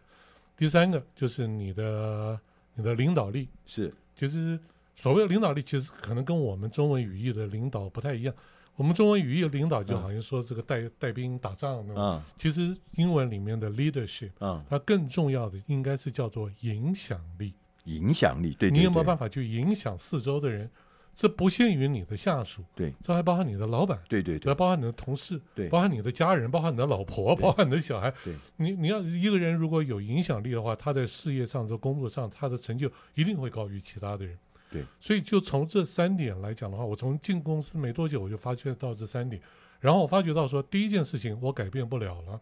[0.55, 2.39] 第三个就是你的
[2.75, 4.61] 你的领导力，是，其实
[4.97, 8.35] 所谓的领导力，其实可能跟我们中文语义的领导不太一样。
[8.75, 17.55] 我们中文语义的领导就好像说这个带、嗯、带兵打仗那种，嗯，其实英文里面的 leadership，嗯，它更重要的应该是叫做影响力。
[17.85, 20.69] 影响力，对，对，对，你有没有办法去影响四周的人？
[21.15, 34.37] 这不限于你的下属，对，这还包含你的老板，对对对，还包含你的同事，对，包含你的家人，包含你的老婆，包含你的小孩，对，你你要一个人如果有影响力的话，他在事业上、在工作上，他的成就一定会高于其他的人。
[34.71, 39.41] 对，所以就从这三点来讲的话，我从进公司没多久，我就发觉到这三点，
[39.81, 42.41] 然后我发觉到说，第一件事情我改变不了了，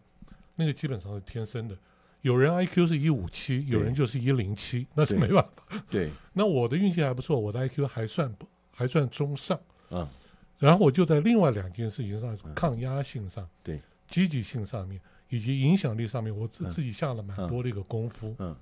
[0.55, 1.77] 那个基本上是天生的。
[2.21, 5.83] 有人 IQ 是一五七，有人就是一零七，那是没办法。
[5.91, 9.59] 对，那我的运气还不错，我的 IQ 还算不还算中上。
[9.91, 10.07] 嗯，
[10.57, 18.35] 然后我就在另外两件事情上，抗压性上，对，积极性上面，以及影响力上面，我自自己下了蛮多的一个功夫。
[18.39, 18.55] 嗯，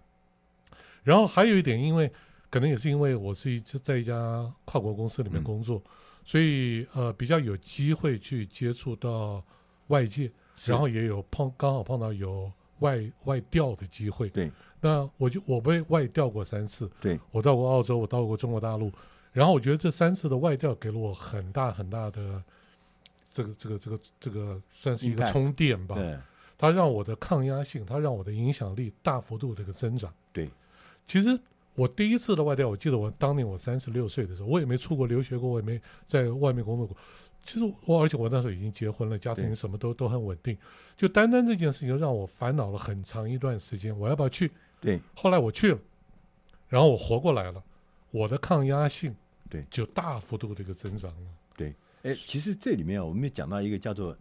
[1.02, 2.12] 然后还有一点，因为
[2.54, 5.82] 可能也是因为我是一直在一家跨国公司里面工作，
[6.24, 9.44] 所以呃比较有机会去接触到
[9.88, 10.32] 外界，
[10.66, 12.52] 然后也有碰刚好碰到有。
[12.80, 18.92] 外外调的机会，对，那我就我被外调过三次，对，我到过澳洲，我到过中国大陆，
[19.32, 22.44] 然后我觉得这三次的外调给了我很大很大的
[23.30, 26.18] 这个这个这个这个算是一个充电吧，对，
[26.58, 30.50] 它让我的抗压性，它让我的影响力大幅度这个增长，对，
[31.06, 31.40] 其实
[31.76, 36.96] 我第一次的外调，我记得我当年我三十六岁的时候，我也没出国留学过，我也没在外面工作过。
[37.42, 40.58] 其实我，而且我那时候已经结婚了，家庭什么都都很稳定。
[40.96, 43.98] 就单单这件事情，让我烦恼了很长一段时间。
[43.98, 44.52] 我要不要去？
[44.80, 45.00] 对。
[45.16, 45.80] 后来我去了，
[46.70, 47.62] 然后我活过来了，
[48.12, 49.14] 我的抗压性
[49.50, 51.28] 对就大幅度的一个增长了。
[51.58, 51.74] 对。
[52.04, 54.16] 哎，其实这里面啊，我们也讲到一个叫做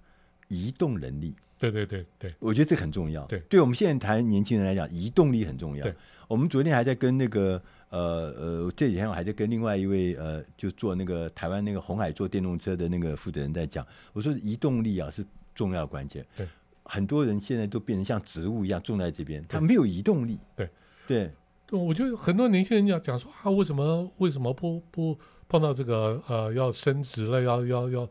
[0.48, 1.34] 移动能力。
[1.70, 2.34] 对对对对。
[2.38, 3.24] 我觉得这很重要。
[3.26, 3.38] 对。
[3.48, 5.82] 对我们现在谈年轻人来讲，移动力很重要。
[5.82, 5.94] 对。
[6.26, 7.62] 我们昨天还在跟那个。
[7.92, 15.22] 呃呃，这几天我还在跟另外一位呃，就做那个台湾那个红海做电动车的那个负责人在讲，我说移动力啊是
[15.54, 16.24] 重要关键。
[16.34, 16.48] 对，
[16.84, 20.38] 很多人现在都变成像植物一样种在这边，他没有移动力。
[20.56, 20.70] 对
[21.06, 21.30] 对，
[21.70, 28.08] 我觉得很多年轻人讲讲说啊，为什么为什么不不碰到这个呃要升职了，要要要，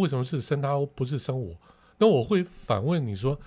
[0.00, 1.54] 为什么是升他不是升我？
[2.00, 3.38] 那我会反问你说，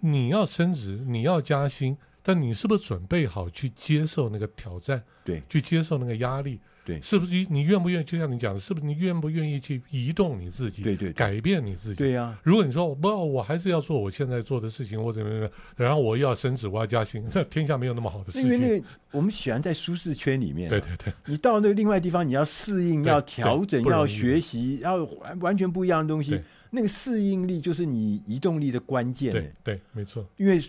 [0.00, 1.96] 你要升职，你要加薪。
[2.24, 5.02] 但你是不是准备好去接受那个挑战？
[5.24, 6.60] 对，去接受那个压力？
[6.84, 8.04] 对，是不是你愿不愿意？
[8.04, 10.84] 就像你讲的，是不是你愿不愿意去移动你自己？
[10.84, 11.96] 对对，改变你自己。
[11.96, 12.38] 对呀。
[12.44, 18.42] 如果你说不，我还是要做我现在做的事情，或者怎么样，然后我要升职，我要加薪，这天下没有那么好的事情。
[18.42, 20.68] 因为那个 我们喜欢在舒适圈里面。
[20.68, 21.12] 对对对。
[21.26, 26.40] 你到那个另外地方，你要适应，要调整，要学习，要完完全不一样的东西。
[26.72, 29.30] 那个适应力就是你移动力的关键。
[29.30, 30.26] 对对，没错。
[30.36, 30.60] 因为。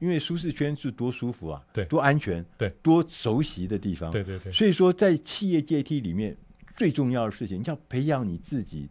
[0.00, 4.52] 因为舒适圈是多舒服啊，对，多安全，对，多熟悉的地方，对对对。
[4.52, 6.36] 所以说，在企业阶梯里面，
[6.76, 8.88] 最重要的事情，你要培养你自己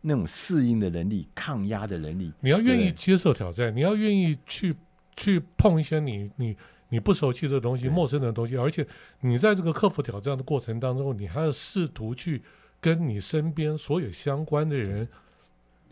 [0.00, 2.32] 那种适应的能力、抗压的能力。
[2.40, 4.74] 你要愿意接受挑战，你要愿意去
[5.16, 6.56] 去碰一些你你
[6.88, 8.84] 你不熟悉的东西、陌生的东西，而且
[9.20, 12.42] 你在这个克服挑战的过程当中，你还要试图去
[12.80, 15.06] 跟你身边所有相关的人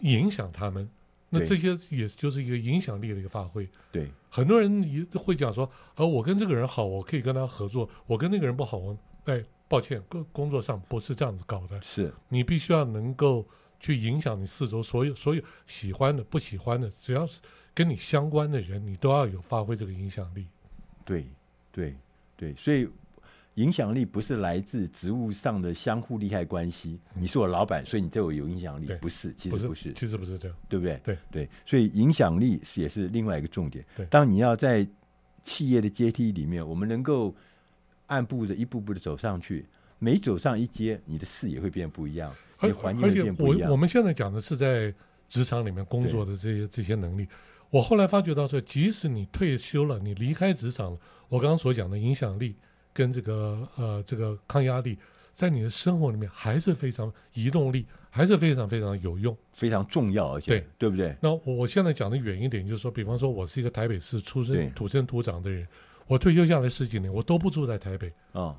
[0.00, 0.88] 影响他们。
[1.28, 3.68] 那这些也就是一个影响力的一个发挥。
[3.90, 11.82] 对，很多人也会讲说，呃，我跟这个人好，我可以跟他合作；我跟那个人不好，我哎，抱歉，工工作上不是这样子搞的。
[11.82, 13.44] 是你必须要能够
[13.80, 17.40] 去影响你四周所有所有喜欢的、不喜欢的，只要是
[17.74, 20.46] 跟你相关的人，你都要有发挥这个影响力。
[21.04, 21.26] 对，
[21.72, 21.96] 对，
[22.36, 22.88] 对，所以。
[23.56, 26.98] 影响力不是来自职务上的相互利害关系。
[27.14, 31.00] 你是我老板，所以你对我有影响力，不是，其实不是，其实不是这样，对不对？
[31.02, 33.82] 对对，所以影响力是也是另外一个重点。
[34.10, 34.86] 当你要在
[35.42, 37.34] 企业的阶梯里面，我们能够
[38.08, 39.64] 按步的一步步的走上去，
[39.98, 43.70] 每走上一阶，你的视野会变不一样，你环境会变不一样。
[43.70, 44.92] 我我们现在讲的是在
[45.28, 47.26] 职场里面工作的这些这些能力。
[47.70, 50.98] 我后来发觉到说，即使你退休了，你离开职场了，
[51.30, 52.54] 我刚刚所讲的影响力。
[52.96, 54.96] 跟这个呃，这个抗压力，
[55.34, 61.14] 在你的生活里面还是非常移动力，还是非常非常有用，非常重要，而且对对不对？
[61.20, 65.68] 那我现在讲的远一点，就是说，比方说，我是一个台北市出生土生土长的人，
[66.06, 68.56] 我退休下来十几年，我都不住在台北啊，哦，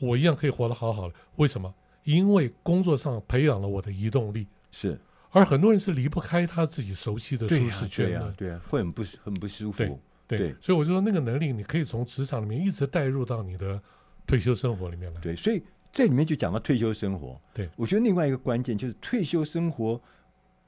[0.00, 1.14] 我一样可以活得好好的。
[1.36, 1.72] 为什么？
[2.02, 4.48] 因为工作上培养了我的移动力。
[4.72, 4.98] 是，
[5.30, 10.00] 而很多人是离不开他自己熟悉的舒适圈的，对啊，对啊，会很不很不舒服。
[10.30, 13.82] 对，对，所以我就说那个能力，你可以从职场里面一直带入到你的
[14.26, 15.20] 退休生活里面来。
[15.20, 15.60] 对，所以
[15.90, 17.40] 这里面就讲到退休生活。
[17.52, 20.00] 对，我觉得另外一个关键就是退休生活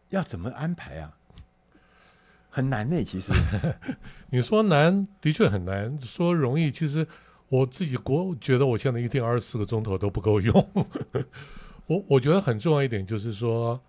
[0.09, 1.17] 要怎么安排啊？
[2.51, 3.33] 很难呢，其实。
[4.31, 7.07] 你说难，的确很难；说容易，其实
[7.49, 10.53] 我自己国觉得我现在一天二十四个钟头都不够用。
[11.87, 13.81] 我我觉得很重要一点就是说，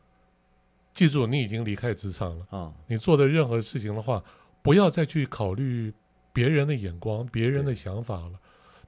[0.94, 4.24] 记住你已经离开职场了啊，哦，你做的任何事情的话。
[4.64, 5.94] 不要再去考虑
[6.32, 8.32] 别人的眼光、别人的想法了。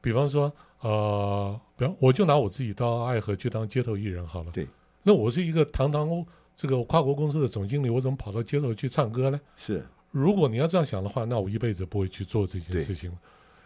[0.01, 4.51] 比方说，呃，比方我就拿我自己到爱河去当街头艺人好了。
[4.51, 4.67] 对。
[5.03, 9.39] 那我是一个堂堂这个跨国公司的总经理，我怎么跑到街头去唱歌呢？
[9.55, 9.86] 是。
[10.09, 13.11] 如果你要这样想的话，那我一辈子不会去做这件事情。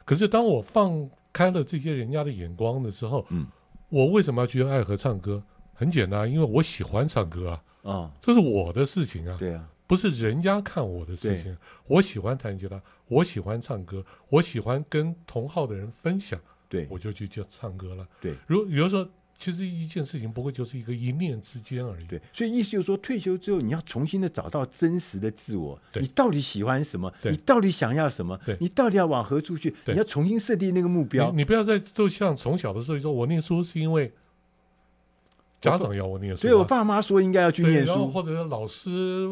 [0.03, 3.45] 可是当我放开了这些人家的眼光的时候，嗯，
[3.89, 5.41] 我为什么要去爱河唱歌？
[5.75, 11.57] 很简单，因为我喜欢唱歌啊，啊、哦，这是我的事情啊，对啊，不是人家看我的事情。
[11.87, 18.07] 我喜欢弹吉他，我喜欢唱歌，我喜欢跟同好的人分享，对，我就去就唱歌了。
[18.21, 22.05] 对，如比如说，其实一件事情不过就是一个一念之间而已。
[22.05, 27.11] 对，所以意思就是说，退休之后你要重新的找到真实的自我，你到底喜欢什么？
[27.23, 28.39] 你到底想要什么？
[28.59, 29.75] 你到底要往何处去？
[29.87, 31.31] 你要重新设定那个目标。
[31.31, 34.13] 你，你不要再就像从小的时候说，我念书是因为。
[35.61, 39.27] 家长要我念书，啊，所以我爸妈说应该要去念书，或者老师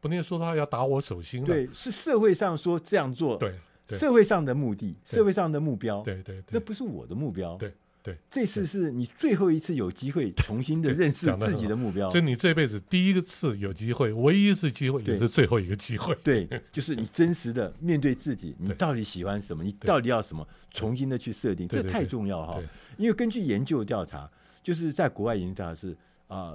[0.00, 1.44] 不能说，他要打我手心。
[1.44, 3.52] 对，是社会上说这样做，对，
[3.88, 7.56] 社会上的目的，社会上的目标，对对，那不是我的目标。
[7.56, 7.72] 对
[8.02, 16.16] 对，这次是你最后一次有机会重新的认识自己的目标，所以你这辈子第一个次有机会，唯一一次机会，也是最后一个机会。
[16.22, 19.64] 对，就是你真实的面对自己，你到底喜欢什么？
[19.64, 20.46] 你到底要什么？
[20.70, 22.60] 重新的去设定，这太重要哈。
[22.96, 24.30] 因为根据研究调查，
[24.62, 25.96] 就是在国外研究调查是。
[26.28, 26.54] 啊，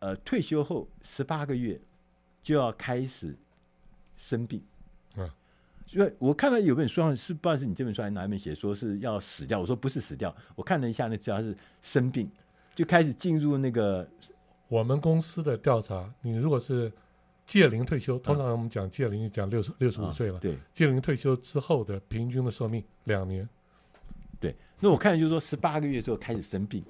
[0.00, 1.80] 呃，退休后十八个月
[2.44, 3.34] 就要开始
[4.18, 4.62] 生病，
[5.16, 5.34] 啊，
[5.90, 12.30] 因为我看到有本书上是不知道是你这本书还是哪一本写说是要死掉，我说不是死掉，我看了一下那只要是生病
[12.74, 14.06] 就开始进入那个
[14.68, 16.92] 我们公司的调查，你如果是
[17.46, 23.48] 届龄退休，通常我们讲届龄讲六十六十五岁了，对，届龄退休之后的平均的寿命两年，
[24.38, 26.84] 对，那我看就是说十八个月之后开始生病。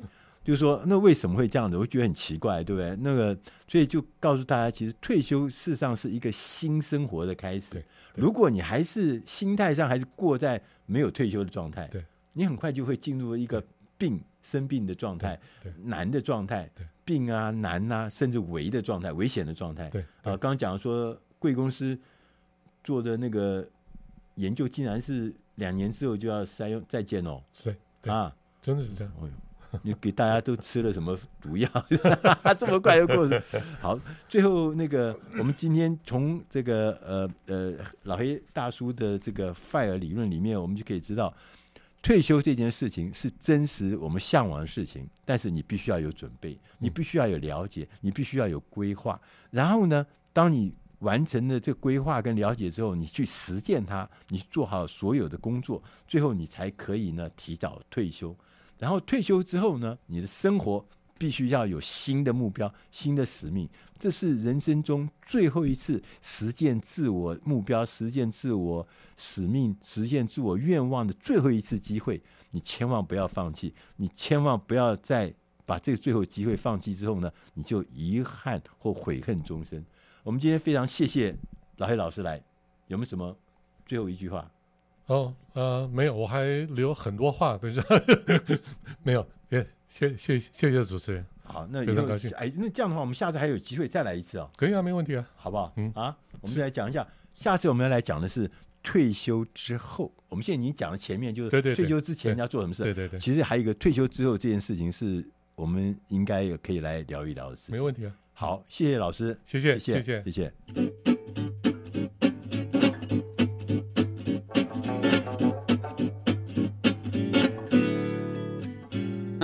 [0.44, 1.76] 就是说，那为什么会这样子？
[1.76, 2.94] 我觉得很奇怪，对不对？
[3.00, 3.36] 那个，
[3.66, 7.82] 所以就告诉大家，其实退休事实上是一个新生活的开始。
[8.14, 13.64] 如果你还是心态上还是过在没有退休的状态，对，你很快就会进入一个
[13.96, 15.40] 病生病的状态，
[15.82, 16.70] 难的状态，
[17.06, 19.88] 病啊难啊，甚至危的状态，危险的状态。
[19.88, 21.98] 对啊，刚刚讲说贵公司
[22.82, 23.66] 做的那个
[24.34, 27.42] 研究，竟然是两年之后就要再用再见哦。
[27.50, 27.74] 是
[28.04, 28.30] 啊，
[28.60, 29.12] 真的是这样。
[29.82, 31.68] 你给大家都吃了什么毒药？
[32.56, 33.40] 这么快就过去。
[33.80, 33.98] 好，
[34.28, 41.34] 最后那个，我们今天从这个呃呃老黑大叔的这个 FIRE 理论里面，我们就可以知道，
[42.02, 49.20] 退休这件事情是真实我们向往的事情，但是你必须要有准备，你必须要有了解，你必须要有规划。
[49.50, 58.34] 然后呢，当你完成了这个规划跟了解之后，你去实践它，你做好所有的工作，最后你才可以呢提早退休。
[58.78, 60.84] 然后退休之后呢，你的生活
[61.16, 63.68] 必须要有新的目标、新的使命，
[63.98, 72.20] 这是人生中最后一次实现自我目标、实现自我使命、实现自我愿望的最后一次机会。
[72.50, 75.32] 你千万不要放弃，你千万不要再
[75.64, 79.82] 把这个最后机会放弃之后呢，你就遗憾或悔恨终生。
[80.22, 81.36] 我们今天非常谢谢
[81.78, 82.42] 老黑老师来，
[82.88, 83.36] 有没有什么
[83.86, 84.50] 最后一句话？
[85.06, 87.82] 哦，呃，没有，我还留很多话，等一下，
[89.02, 95.72] 没有，谢谢谢谢谢主持人，好，那非常高兴，哎，那这样的话，我们下次还有机会再来一次哦，可以啊，没问题啊，好不好？
[95.76, 95.92] 嗯。
[95.94, 98.50] 啊，我们再来讲一下，下次我们要来讲的是
[98.82, 105.22] 退休之后，我们现在已经讲了前面，就是退休之前要做什么事，对对对，其实还有一个退休之后这件事情，是
[105.54, 110.22] 我们应该也可以来聊一聊的事情，没问题啊，好，谢谢老师，谢谢谢谢。
[110.24, 110.52] 谢谢。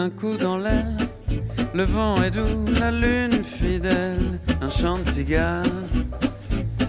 [0.01, 0.97] un coup dans l'aile.
[1.75, 5.65] Le vent est doux, la lune fidèle, un chant de cigale.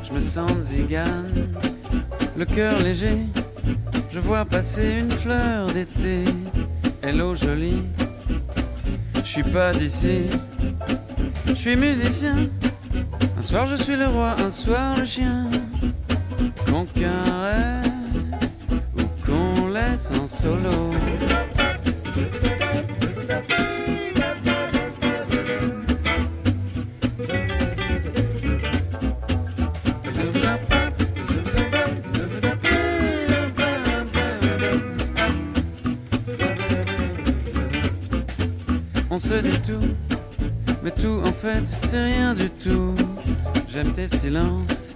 [0.07, 1.49] Je me sens zigane,
[2.37, 3.17] le cœur léger.
[4.11, 6.23] Je vois passer une fleur d'été.
[7.01, 7.83] Elle Hello jolie,
[9.15, 10.27] je suis pas d'ici.
[11.47, 12.37] Je suis musicien.
[13.37, 15.47] Un soir je suis le roi, un soir le chien.
[16.65, 18.59] Qu'on caresse
[18.97, 20.93] ou qu'on laisse en solo.
[39.31, 39.87] se tout,
[40.83, 42.93] Mais tout en fait, c'est rien du tout.
[43.69, 44.93] J'aime tes silences,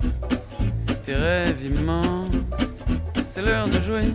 [1.04, 2.60] tes rêves immenses.
[3.30, 4.14] C'est l'heure de jouer.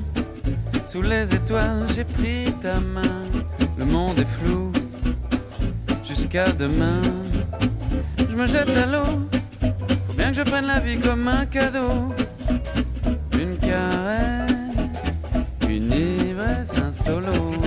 [0.86, 3.24] Sous les étoiles, j'ai pris ta main.
[3.78, 4.72] Le monde est flou
[6.06, 7.00] jusqu'à demain.
[8.18, 9.12] Je me jette à l'eau.
[10.06, 12.12] Faut bien que je prenne la vie comme un cadeau.
[13.40, 15.18] Une caresse,
[15.68, 17.59] une ivresse, un solo.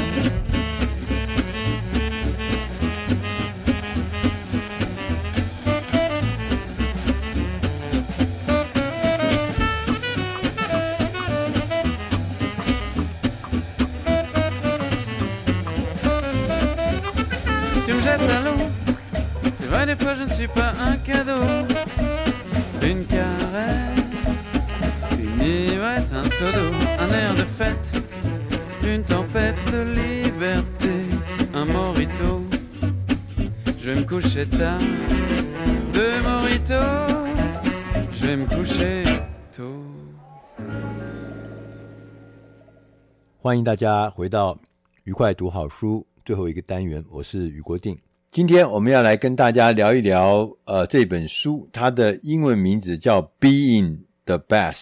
[20.33, 21.43] ne suis pas un cadeau.
[22.83, 24.49] Une caresse,
[25.19, 27.93] une ivresse, un seau d'eau, un air de fête,
[28.83, 30.91] une tempête de liberté,
[31.53, 32.43] un morito.
[33.79, 34.81] Je vais me coucher tard,
[35.93, 36.75] deux moritos,
[38.13, 39.05] je vais me coucher
[39.53, 39.85] tôt.
[43.41, 44.59] 欢迎大家回到
[45.05, 47.99] 愉快读好书最后一个单元，我是余国定。
[48.34, 54.74] 今天我们要来跟大家聊一聊，呃，这本书它的英文名字叫《Being the Best》，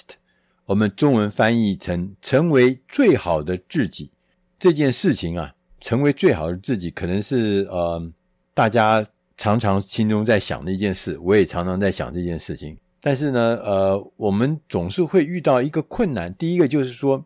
[0.68, 4.10] 我们中文翻译成“成为最好的自己”。
[4.58, 8.02] 这件事情啊，成为最好的自己，可能是呃
[8.54, 11.20] 大家常常心中在想的一件事。
[11.22, 12.78] 我也常常在想这件事情。
[13.02, 16.34] 但是呢，呃，我们总是会遇到一个困难。
[16.36, 17.26] 第一个就是说，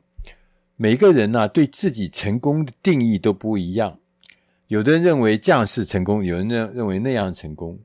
[0.75, 3.99] 每个人呢，对自己成功的定义都不一样。
[4.67, 7.77] 有的人认为这样是成功，有人认认为那样成功，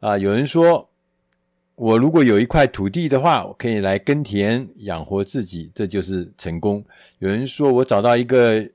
[0.00, 0.88] 啊，有人说，
[1.76, 6.84] 我如果有一块土地的话，我可以来耕田养活自己，这就是成功。
[7.20, 8.68] 有人说我找到一个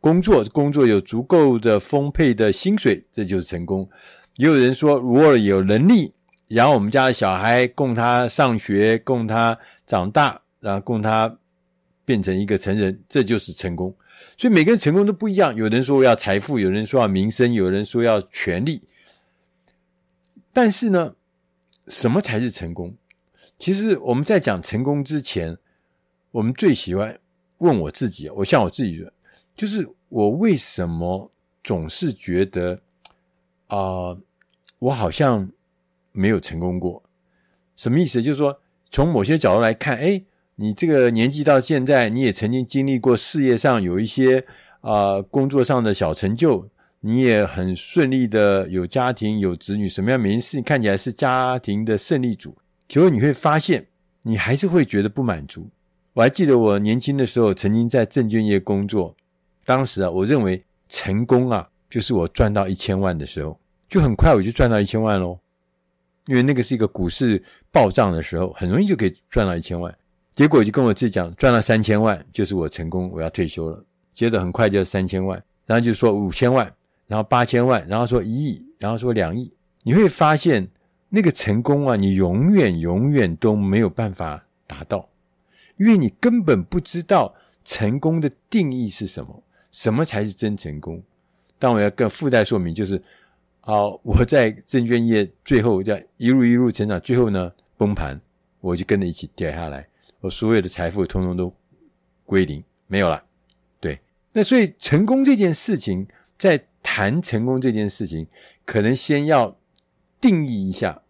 [0.00, 3.88] 工作，工作有足够的丰沛的薪水，这就是成功。
[4.36, 6.12] 也有人说，如果有能力
[6.48, 11.36] 养我们家的小孩，供他上学，供他长大，然后供他
[12.04, 13.92] 变成一个成人，这就是成功。
[14.36, 18.88] 所以每个人成功都不一样，有人说要财富，有人说要名声，有人说要权力。
[20.52, 21.14] 但是呢，
[21.86, 22.94] 什么才是成功？
[23.58, 25.56] 其实我们在讲成功之前，
[26.30, 27.18] 我们最喜欢
[27.58, 29.12] 问我自己，我像我自己说，
[29.54, 31.30] 就是我为什么
[31.62, 32.80] 总是觉得
[33.68, 34.16] 啊、
[34.78, 35.50] 我好像
[36.10, 37.02] 没有成功过？
[37.76, 38.22] 什么意思？
[38.22, 38.60] 就是说，
[38.90, 40.22] 从某些角度来看，哎。
[40.56, 44.44] 你这个年纪到现在，你也曾经经历过事业上有一些
[44.82, 46.68] 啊、工作上的小成就，
[47.00, 52.56] 你也很顺利的有家庭有子女，什么样每件事看起来是家庭的胜利组，
[52.88, 53.86] 结果你会发现
[54.22, 55.68] 你还是会觉得不满足。
[56.12, 59.16] 我还记得我年轻的时候曾经在证券业工作，
[59.64, 65.38] 当时啊，我认为成功啊就是我赚到一千万的时候，就很快我就赚到一千万喽，
[66.26, 69.92] 因为那个是一个股市暴涨的时候，很容易就可以赚到一千万。
[70.34, 73.84] 结果就跟我自己讲，赚了三千万就是我成功，我要退休了。
[74.14, 76.72] 接着很快就是三千万，然后就说五千万，
[77.06, 79.52] 然后八千万，然后说一亿，然后说两亿。
[79.82, 80.68] 你会发现
[81.08, 85.08] 那个成功啊，你永远永远都没有办法达到，
[85.76, 91.02] 因为你根本不知道成功的定义是什么，什么才是真成功。
[91.58, 93.02] 但我要更附带说明，就是
[93.60, 98.20] 好，我在证券业最后在一路一路成长，最后呢崩盘，
[98.60, 99.86] 我就跟着一起掉下来。
[100.22, 101.52] 我所有的财富通通都
[102.24, 103.22] 归零，没有了。
[103.80, 104.00] 对，
[104.32, 106.06] 那所以成功这件事情，
[106.38, 108.26] 在谈成功这件事情，
[108.64, 109.58] 可能先要
[110.20, 111.02] 定义一下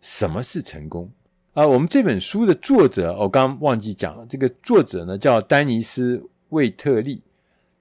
[0.00, 1.10] 什么是成功
[1.52, 1.66] 啊。
[1.66, 6.16] 我们这本书的作者，我刚忘记讲了，这个作者呢叫丹尼斯·
[6.50, 7.20] 魏特利，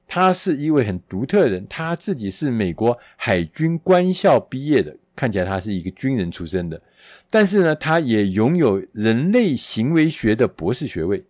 [0.07, 6.81] 他是一位很独特的人，他自己是美国海军官校毕业的，看起来他是一个军人出身的。
[7.29, 11.25] 但是呢，他也拥有人类行为学的博士学位。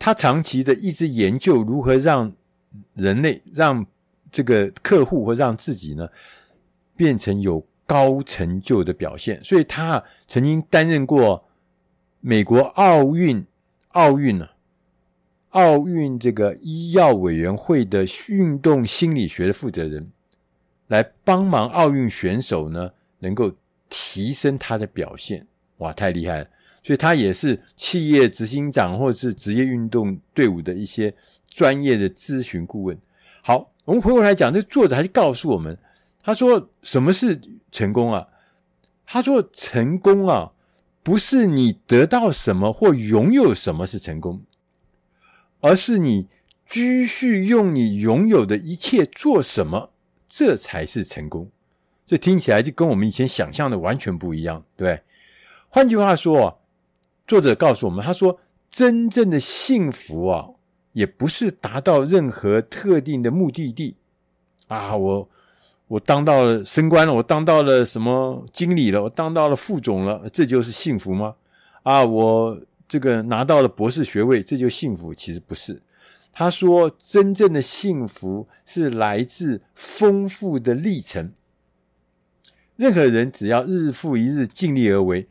[0.00, 2.32] 他长期的一直研究如何让
[2.94, 3.86] 人类、让
[4.32, 6.08] 这个客户或让自己呢，
[6.96, 9.42] 变成有高成就的表现。
[9.44, 11.48] 所以他曾经担任过
[12.20, 13.46] 美国奥运、
[13.88, 14.48] 奥运呢、
[15.50, 20.10] 奥运这个医药委员会的运动心理学的负责人，
[20.88, 22.90] 来帮忙奥运选手呢，
[23.20, 23.52] 能够。
[23.88, 25.46] 提升他的表现，
[25.78, 26.48] 哇，太厉害了！
[26.82, 31.14] 所以他也是企业执行长或者是职业运动队伍的一些
[31.48, 32.98] 专业的咨询顾问。
[33.42, 35.76] 好，我们回过来讲，这作者还是告诉我们，
[36.22, 38.28] 他说什么是成功啊？
[39.04, 40.52] 他说成功啊，
[41.02, 44.42] 不是你得到什么或拥有什么是成功，
[45.60, 46.28] 而是你
[46.68, 49.90] 继续用你拥有的一切做什么，
[50.28, 51.50] 这才是成功。
[52.08, 55.02] 这听起来就跟我们以前想象的完全不一样，对？
[55.68, 56.58] 换句话说，
[57.26, 58.40] 作者告诉我们，他说，
[58.70, 60.48] 真正的幸福啊，
[60.94, 63.94] 也不是达到任何特定的目的地
[64.68, 64.96] 啊。
[64.96, 65.28] 我
[65.88, 71.34] 我当到了升官了，我当到了什么经理了，我当到了副总了，这就是幸福吗？
[71.82, 75.12] 啊，我这个拿到了博士学位，这就幸福？
[75.12, 75.82] 其实不是。
[76.32, 81.34] 他说，真正的幸福是来自丰富的历程。
[82.78, 85.26] 任何人只要日复一日尽力而为，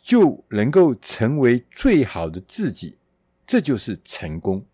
[0.00, 2.96] 就能够成为最好的自己，
[3.44, 4.64] 这就是成功。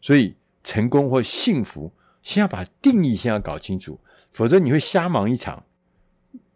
[0.00, 1.92] 所以，成功或幸福
[2.22, 3.98] 先要把定义先要搞清楚，
[4.30, 5.64] 否则你会瞎忙一场。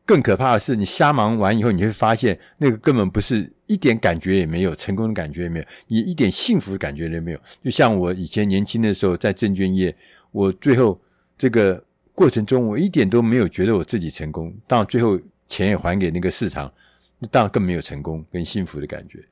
[0.06, 7.40] 更可怕的是，你瞎忙完以后，你会发现那个根本不是一点感觉也没有，成功的感觉也没有，你一点幸福的感觉都没有。
[7.64, 9.96] 就像我以前年轻的时候在证券业，
[10.30, 11.00] 我最后
[11.36, 11.84] 这个
[12.20, 15.18] 过程中，我一点都没有觉得我自己成功，到最后
[15.48, 16.70] 钱也还给那个市场，
[17.18, 19.24] 那当然更没有成功跟幸福的感觉。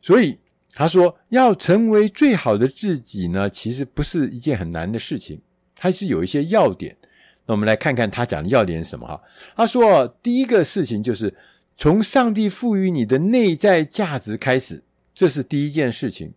[0.00, 0.38] 所以
[0.72, 5.38] 他说，要成为最好的自己呢，其实不是一件很难的事情，
[5.76, 6.96] 它是有一些要点。
[7.44, 9.20] 那我们来看看他讲的要点是什么哈？
[9.54, 11.34] 他说，第一个事情就是
[11.76, 14.82] 从上帝赋予你的内在价值开始，
[15.14, 16.32] 这是第一件事情。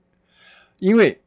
[0.79, 1.21] 因为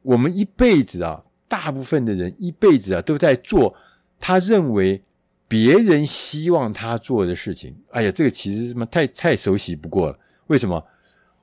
[0.00, 3.76] 我们一辈子啊，大部分的人一辈子啊都在做
[4.18, 5.02] 他认为
[5.48, 7.76] 别人希望他做的事情。
[7.90, 10.18] 哎呀，这个其实什么太太熟悉不过了。
[10.48, 10.82] 为什么？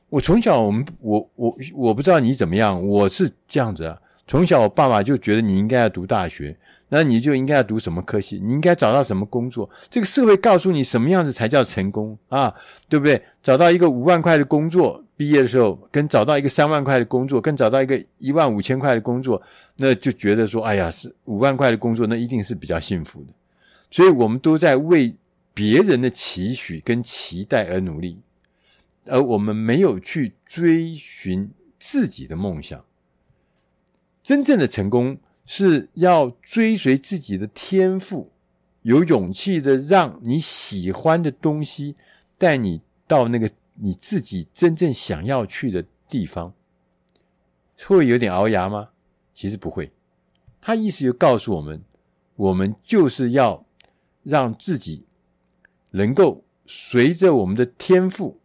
[0.09, 3.99] 我从小我们我我我不知道你怎么样，我是这样子啊。
[4.28, 6.57] 从小我爸爸就觉得你应该要读大学。
[6.89, 8.39] 那你就应该要读什么科系？
[8.43, 9.67] 你应该找到什么工作？
[9.89, 12.53] 这个社会告诉你什么样子才叫成功啊？
[12.88, 13.19] 对不对？
[13.41, 19.41] 找到一个五万块的工作，毕业的时候跟找到一个三万块的工作，跟找到一个一万五千块的工作，
[19.78, 23.34] 那就觉得说，哎呀，是五万块的工作，那一定是比较幸福的。
[23.91, 25.16] 所以我们都在为
[25.53, 28.20] 别人的期许跟期待而努力，
[29.05, 32.84] 而我们没有去追寻自己的梦想。
[34.22, 35.18] 真正的成功。
[35.45, 38.32] 是要追随自己的天赋，
[38.84, 41.97] 有勇气的让你喜欢的东西
[42.38, 46.53] 带你到那个你自己真正想要去的地方，
[47.86, 48.89] 会有点熬牙吗？
[49.34, 49.91] 其实不会。
[50.61, 51.84] 他意思就告诉我们，
[52.36, 53.65] 我们就是要
[54.24, 55.05] 让自己
[55.91, 58.39] 能够随着我们的天赋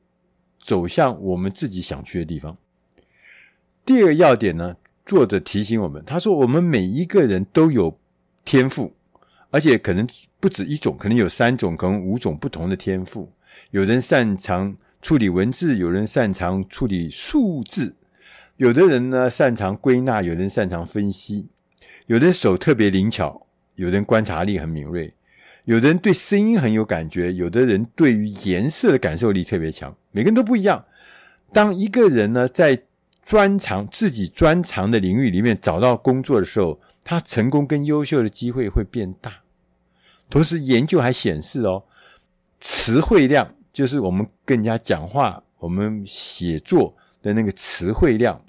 [0.58, 2.56] 走向我们自己想去的地方。
[3.84, 4.76] 第二个要点呢？
[5.06, 7.98] 作者提醒我们，他说：“我们每一个人都有
[8.44, 8.92] 天赋，
[9.50, 10.06] 而且可能
[10.38, 13.32] 不止一种，可能有三种，可能五种不同的天赋。
[13.70, 17.94] 有人擅长处理文字，有人擅长处理数字，
[18.56, 21.46] 有的人呢擅长归纳，有人擅长分析，
[22.06, 23.46] 有的手特别灵巧，
[23.76, 25.14] 有人观察力很敏锐，
[25.64, 29.96] 有的人对声音很有感觉，有的人对于颜色的感受力特别强。
[30.10, 30.84] 每个人都不一样。
[31.52, 32.82] 当一个人呢在……
[33.28, 39.30] 专长自己专长的领域里面找到工作的时候，他成功跟优秀的机会会变大。
[40.30, 41.84] 同时，研究还显示哦，
[42.58, 48.44] 词汇量就是我们跟人家讲话、我们写作的那个词汇量，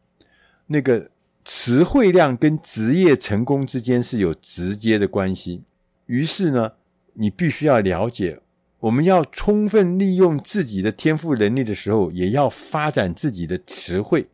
[0.65, 1.11] 那个
[1.45, 5.61] 词汇量跟职业成功之间是有直接的关系。
[6.07, 6.71] 于是呢，
[7.13, 8.41] 你必须要了解，
[8.79, 14.27] 我们要充分利用自己的天赋能力的时候，也要发展自己的词汇。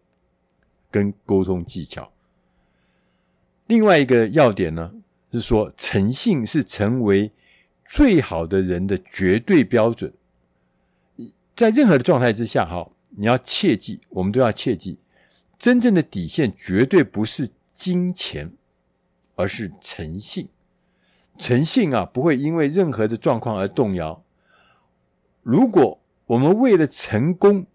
[0.89, 2.09] 跟沟通技巧。
[3.67, 4.93] 另外一个要点呢，
[5.33, 7.33] 是说诚信是成为
[7.83, 10.13] 最好的人的绝对标准。
[11.55, 14.99] 在任何的状态之下，哈，你要切记，我们都要切记，
[15.57, 18.51] 真正的底线绝对不是金钱，
[19.35, 20.49] 而是诚信。
[21.37, 24.23] 诚信啊，不会因为任何的状况而动摇。
[25.41, 27.65] 如果我们为了成功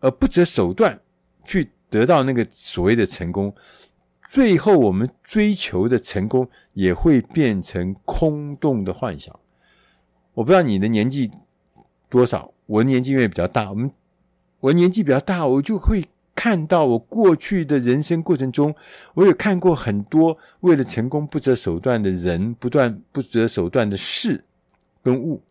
[0.00, 1.00] 而不择手段
[1.44, 1.70] 去。
[1.90, 3.52] 得到那个所谓的成功，
[4.28, 9.36] 最后我们追求的成功也会变成空洞的幻想。
[10.34, 11.28] 我不知道你的年纪
[12.08, 13.90] 多少，我年纪因为比较大，我们
[14.60, 16.04] 我年纪比较大，我就会
[16.36, 18.72] 看到我过去的人生过程中，
[19.14, 24.44] 我有看过很多为了成功不择手段的人，不断不择手段的事
[25.02, 25.42] 跟物。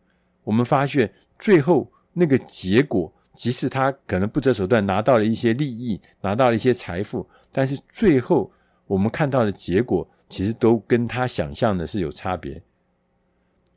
[0.45, 3.11] 我们发现最后那个结果。
[3.35, 8.51] 即使他可能不择手段拿到了一些利益，拿到了一些财富，但是最后
[8.85, 12.61] 我们看到的结果，其实都跟他想象的是有差别。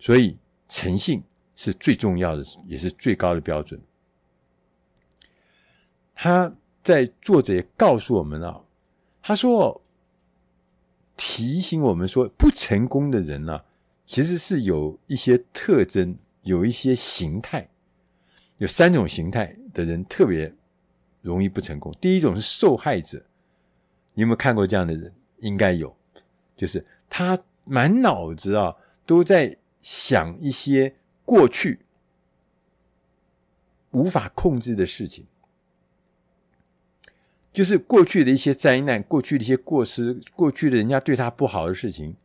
[0.00, 0.36] 所以
[0.68, 1.22] 诚信
[1.54, 3.80] 是最重要的，也是最高的标准。
[6.14, 6.52] 他
[6.84, 8.60] 在作者也告诉我们啊，
[9.22, 9.82] 他说
[11.16, 13.62] 提醒我们说，不成功的人呢、
[14.04, 17.68] 其实是有一些特征，有一些形态。
[18.58, 20.54] 有三种形态的人特别
[21.20, 21.92] 容易不成功。
[22.00, 23.20] 第一种是受害者，
[24.14, 25.12] 你有没有看过这样的人？
[25.38, 25.92] 应该有，
[26.56, 28.72] 就是他满脑子啊
[29.04, 30.94] 都在想一些
[31.24, 31.80] 过去
[33.90, 35.26] 无法控制的事情，
[37.52, 42.16] 就是过去的一些灾难、过去的一些过失、过去的人家对他不好的事情，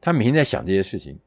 [0.00, 1.18] 他每天在想这些事情。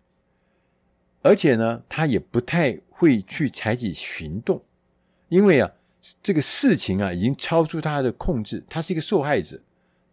[1.21, 4.63] 而且呢，他也不太会去采取行动，
[5.27, 5.69] 因为啊，
[6.23, 9.59] 这个事情啊已经超出他的控制，他是一个受害者，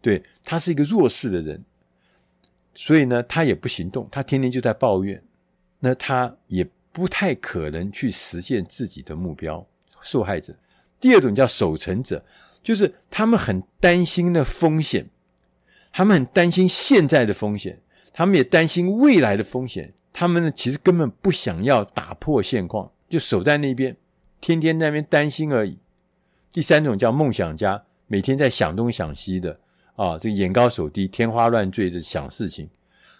[0.01, 1.63] 对，他是一个弱势的人，
[2.75, 5.23] 所以呢，他也不行动，他天天就在抱怨，
[5.79, 9.63] 那他也不太可能去实现自己的目标。
[10.01, 10.55] 受害者。
[10.99, 12.25] 第二种叫守成者，
[12.63, 15.07] 就是他们很担心的风险，
[15.93, 17.79] 他们很担心现在的风险，
[18.11, 19.93] 他们也担心未来的风险。
[20.11, 23.95] 他们呢，其实根本不想要打破现况，就守在那边，
[24.41, 25.77] 天天在那边担心而已。
[26.51, 29.59] 第三种叫梦想家，每天在想东想西的
[29.95, 32.67] 啊，这眼高手低、天花乱坠的想事情，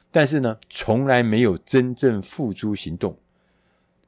[0.10, 3.16] 但是呢，从来没有真正付诸行动。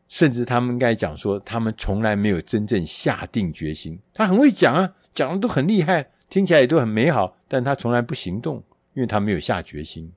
[0.09, 3.97] 甚至他们应该讲说，他们从来没有真正下定决心。
[4.13, 8.63] 他很会讲啊，讲的都很厉害，听起来也都很美好，但他从来不行动，
[8.95, 10.11] 因为他没有下决心。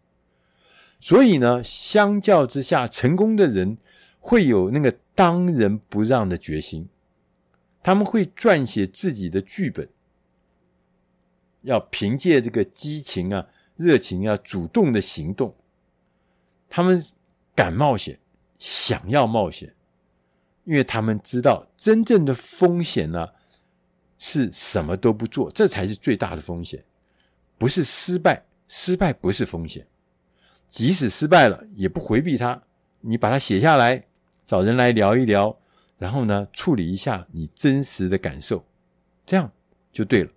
[0.98, 3.76] 所以呢，相较之下，成功的人
[4.18, 6.88] 会有那个当仁不让的决心，
[7.82, 9.86] 他们会撰写自己的剧本，
[11.60, 15.54] 要凭借这个激情啊、热情啊，主动的行动。
[16.70, 17.04] 他们
[17.54, 18.18] 敢冒险，
[18.58, 19.74] 想要冒险。
[20.64, 23.28] 因为他们知道真正的风险呢，
[24.18, 26.84] 是什么都不做，这才是最大的风险，
[27.58, 29.86] 不是失败，失败不是风险，
[30.70, 32.62] 即使失败了也不回避它，
[33.00, 34.04] 你把它写下来，
[34.46, 35.58] 找人来聊一聊，
[35.98, 38.64] 然后呢，处理一下你真实的感受，
[39.26, 39.50] 这样
[39.92, 40.30] 就对了。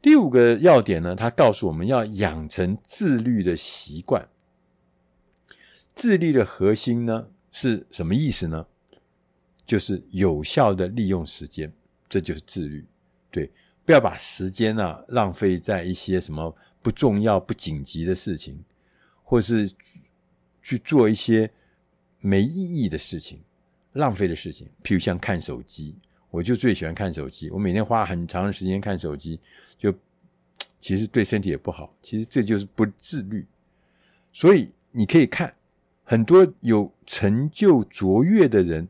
[0.00, 4.28] 第五个要点呢，他告诉我们要养成自律的习惯，
[5.92, 8.66] 自律的核心呢是什么意思呢？
[9.68, 11.70] 就是有效的利用时间，
[12.08, 12.82] 这就是自律。
[13.30, 13.52] 对，
[13.84, 18.58] 不要把时间啊浪费在一些什么不重要、不紧急的事情，
[19.22, 19.70] 或是
[20.62, 21.50] 去做一些
[22.18, 23.42] 没意义的事情、
[23.92, 24.66] 浪费的事情。
[24.82, 25.94] 譬如像看手机，
[26.30, 27.50] 我就最喜欢看手机。
[27.50, 29.38] 我每天花很长的时间看手机，
[29.76, 29.94] 就
[30.80, 31.94] 其实对身体也不好。
[32.00, 33.46] 其实这就是不自律。
[34.32, 35.54] 所以你可以看
[36.04, 38.88] 很多有成就卓越的人。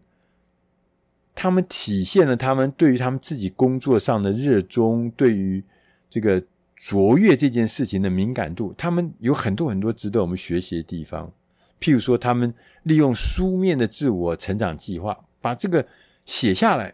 [1.41, 5.62] 他们体现了他们对于他们自己工作上的热衷，对于
[6.11, 6.43] 这个
[6.74, 8.74] 卓越这件事情的敏感度。
[8.76, 11.32] 他们有很多很多值得我们学习的地方。
[11.78, 15.86] 譬如说，他们利用书面的自我成长计划，把这个
[16.26, 16.93] 写下来，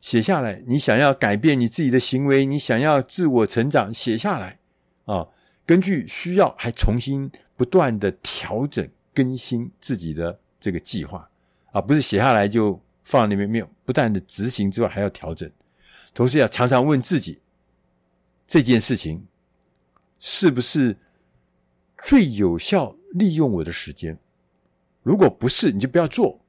[0.00, 0.60] 写下来。
[0.66, 4.58] 你想要改变你自己的行为，你想要自我成长，写下来
[5.04, 5.24] 啊。
[5.64, 8.84] 根据需要，还重新不断的调整
[9.14, 11.30] 更新自己的这个计划
[11.70, 12.80] 啊，不是写下来就。
[13.06, 15.48] 放里面没有，不但的执行之外，还要调整，
[16.12, 17.38] 同时要常常问自己，
[18.48, 19.24] 这件事情
[20.18, 20.96] 是不是
[22.02, 24.18] 最有效利用我的时间？
[25.04, 26.40] 如果不是，你就不要做，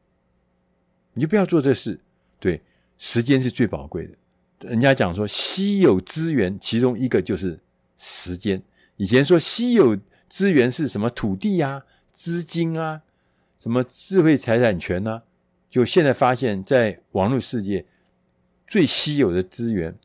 [1.14, 2.00] 你就不要做这事。
[2.40, 2.60] 对，
[2.98, 4.68] 时间是最宝贵的。
[4.68, 7.60] 人家讲说，稀有资源其中一个就是
[8.00, 8.60] 时间。
[8.96, 9.96] 以前说稀有
[10.28, 13.04] 资源是什么土地啊、资金啊、
[13.60, 15.22] 什么智慧财产权啊。
[15.78, 17.86] 就现在发现，在网络世界
[18.66, 19.96] 最稀有的资源，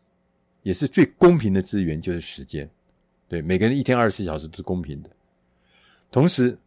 [0.63, 2.69] 也是最公平的资源，就是时间。
[3.27, 5.09] 对，每个人一天二十四小时都是公平的。
[6.11, 6.59] 同时，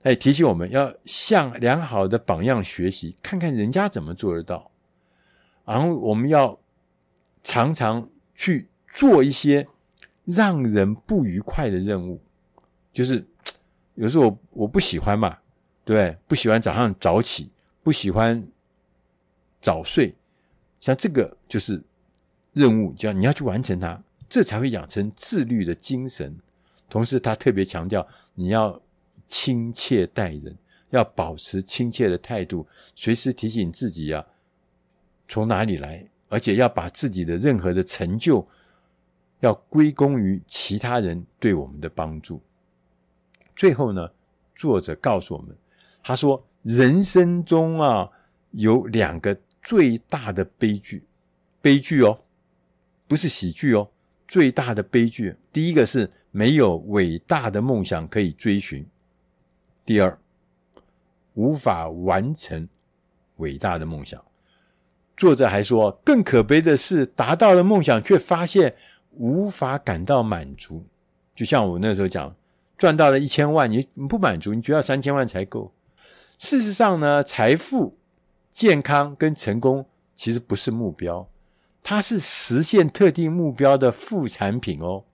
[0.00, 4.68] 他也提醒我们要向良好的榜样学习，看看人家怎么做得到。
[5.64, 6.58] 然后，我们要
[7.44, 9.64] 常常去做一些
[10.24, 12.20] 让人不愉快的任务，
[12.92, 13.24] 就是
[13.94, 15.38] 有时候我我不喜欢嘛，
[15.84, 17.48] 对，不喜欢早上早起。
[17.82, 18.46] 不喜欢
[19.60, 20.14] 早睡，
[20.78, 21.82] 像这个就是
[22.52, 26.38] 任务，叫你要去完成它，这才会养成自律的精神。
[26.88, 28.80] 同时，他特别强调你要
[29.26, 30.56] 亲切待人，
[30.90, 32.64] 要保持亲切的态度，
[32.94, 34.24] 随时提醒自己啊，
[35.26, 38.46] 从哪里来，而且要把自己的任何的成就
[39.40, 42.40] 要归功于其他人对我们的帮助。
[43.56, 44.08] 最后呢，
[44.54, 45.56] 作者告诉我们，
[46.00, 46.46] 他说。
[46.62, 48.08] 人生中啊，
[48.52, 51.04] 有两个最大的悲剧，
[51.60, 52.18] 悲剧哦，
[53.08, 53.88] 不是喜剧哦，
[54.28, 55.34] 最大的悲剧。
[55.52, 58.86] 第一个是没有伟大的梦想可以追寻，
[59.84, 60.16] 第二，
[61.34, 62.68] 无法完成
[63.36, 64.22] 伟大的梦想。
[65.16, 68.74] 作者还说，更可悲的是，达到了梦想，却发现
[69.12, 70.84] 无法感到满足。
[71.34, 72.34] 就像我那时候讲，
[72.78, 75.72] 赚到了一千万，你不满足，你觉得要三千万才够。
[76.42, 77.96] 事实上呢，财富、
[78.50, 79.86] 健康跟成功
[80.16, 81.28] 其实不是目标，
[81.84, 85.04] 它是实现特定目标的副产品哦。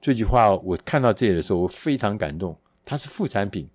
[0.00, 2.56] 这句话我看到这里的时候，我非常感动。
[2.84, 3.68] 它是副产品，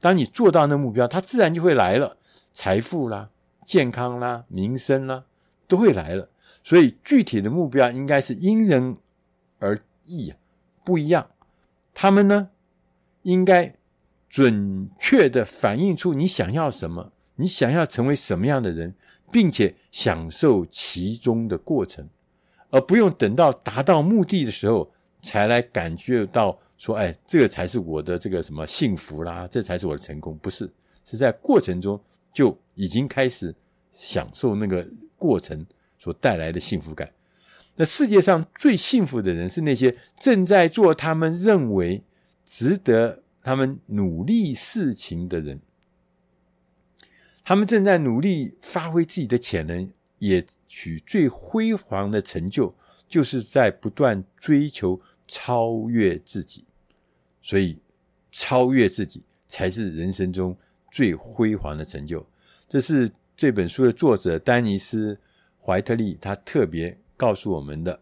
[0.00, 2.16] 当你做到那目标，它自然就会来了，
[2.52, 3.30] 财富啦、
[3.64, 5.22] 健康啦、民生啦，
[5.68, 6.28] 都会来了。
[6.64, 8.96] 所以具体的目标应该是因人
[9.60, 10.34] 而异，
[10.84, 11.30] 不一样。
[11.94, 12.50] 他们呢，
[13.22, 13.75] 应该
[14.36, 18.94] 准确地反映出你想要什么，你想要成为什么样的人，
[19.32, 22.06] 并且享受其中的过程，
[22.68, 30.70] 而不用等到达到目的的时候才来感觉到说：“哎，这个才是我的这个什么幸福啦，这才是我的成功。”不是，
[31.02, 31.98] 是在过程中
[32.30, 33.54] 就已经开始
[33.94, 35.64] 享受那个过程
[35.98, 37.10] 所带来的幸福感。
[37.76, 42.04] 那世界上最幸福的人是那些正在做他们认为
[42.44, 45.60] 值得他们努力事情的人，
[47.44, 49.88] 他们正在努力发挥自己的潜能，
[50.18, 52.74] 也取最辉煌的成就，
[53.08, 56.64] 就是在不断追求超越自己。
[57.40, 57.78] 所以，
[58.32, 60.58] 超越自己才是人生中
[60.90, 62.26] 最辉煌的成就。
[62.68, 65.14] 这是这本书的作者丹尼斯·
[65.64, 66.98] 怀特利他特别。
[67.16, 68.00] 告诉我们的。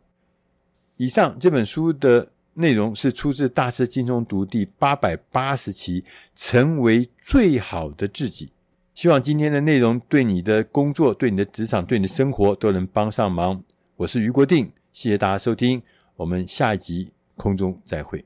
[0.96, 6.02] 以上这本书的内容是出自《大师轻松读》第八百八十期，
[6.34, 8.46] 《成为最好的自己》。
[8.94, 13.62] 希望今天的内容对你的工作、对你的职场、对你的生活都能帮上忙。
[13.96, 15.82] 我是余国定，谢谢大家收听，
[16.16, 18.24] 我们下一集空中再会。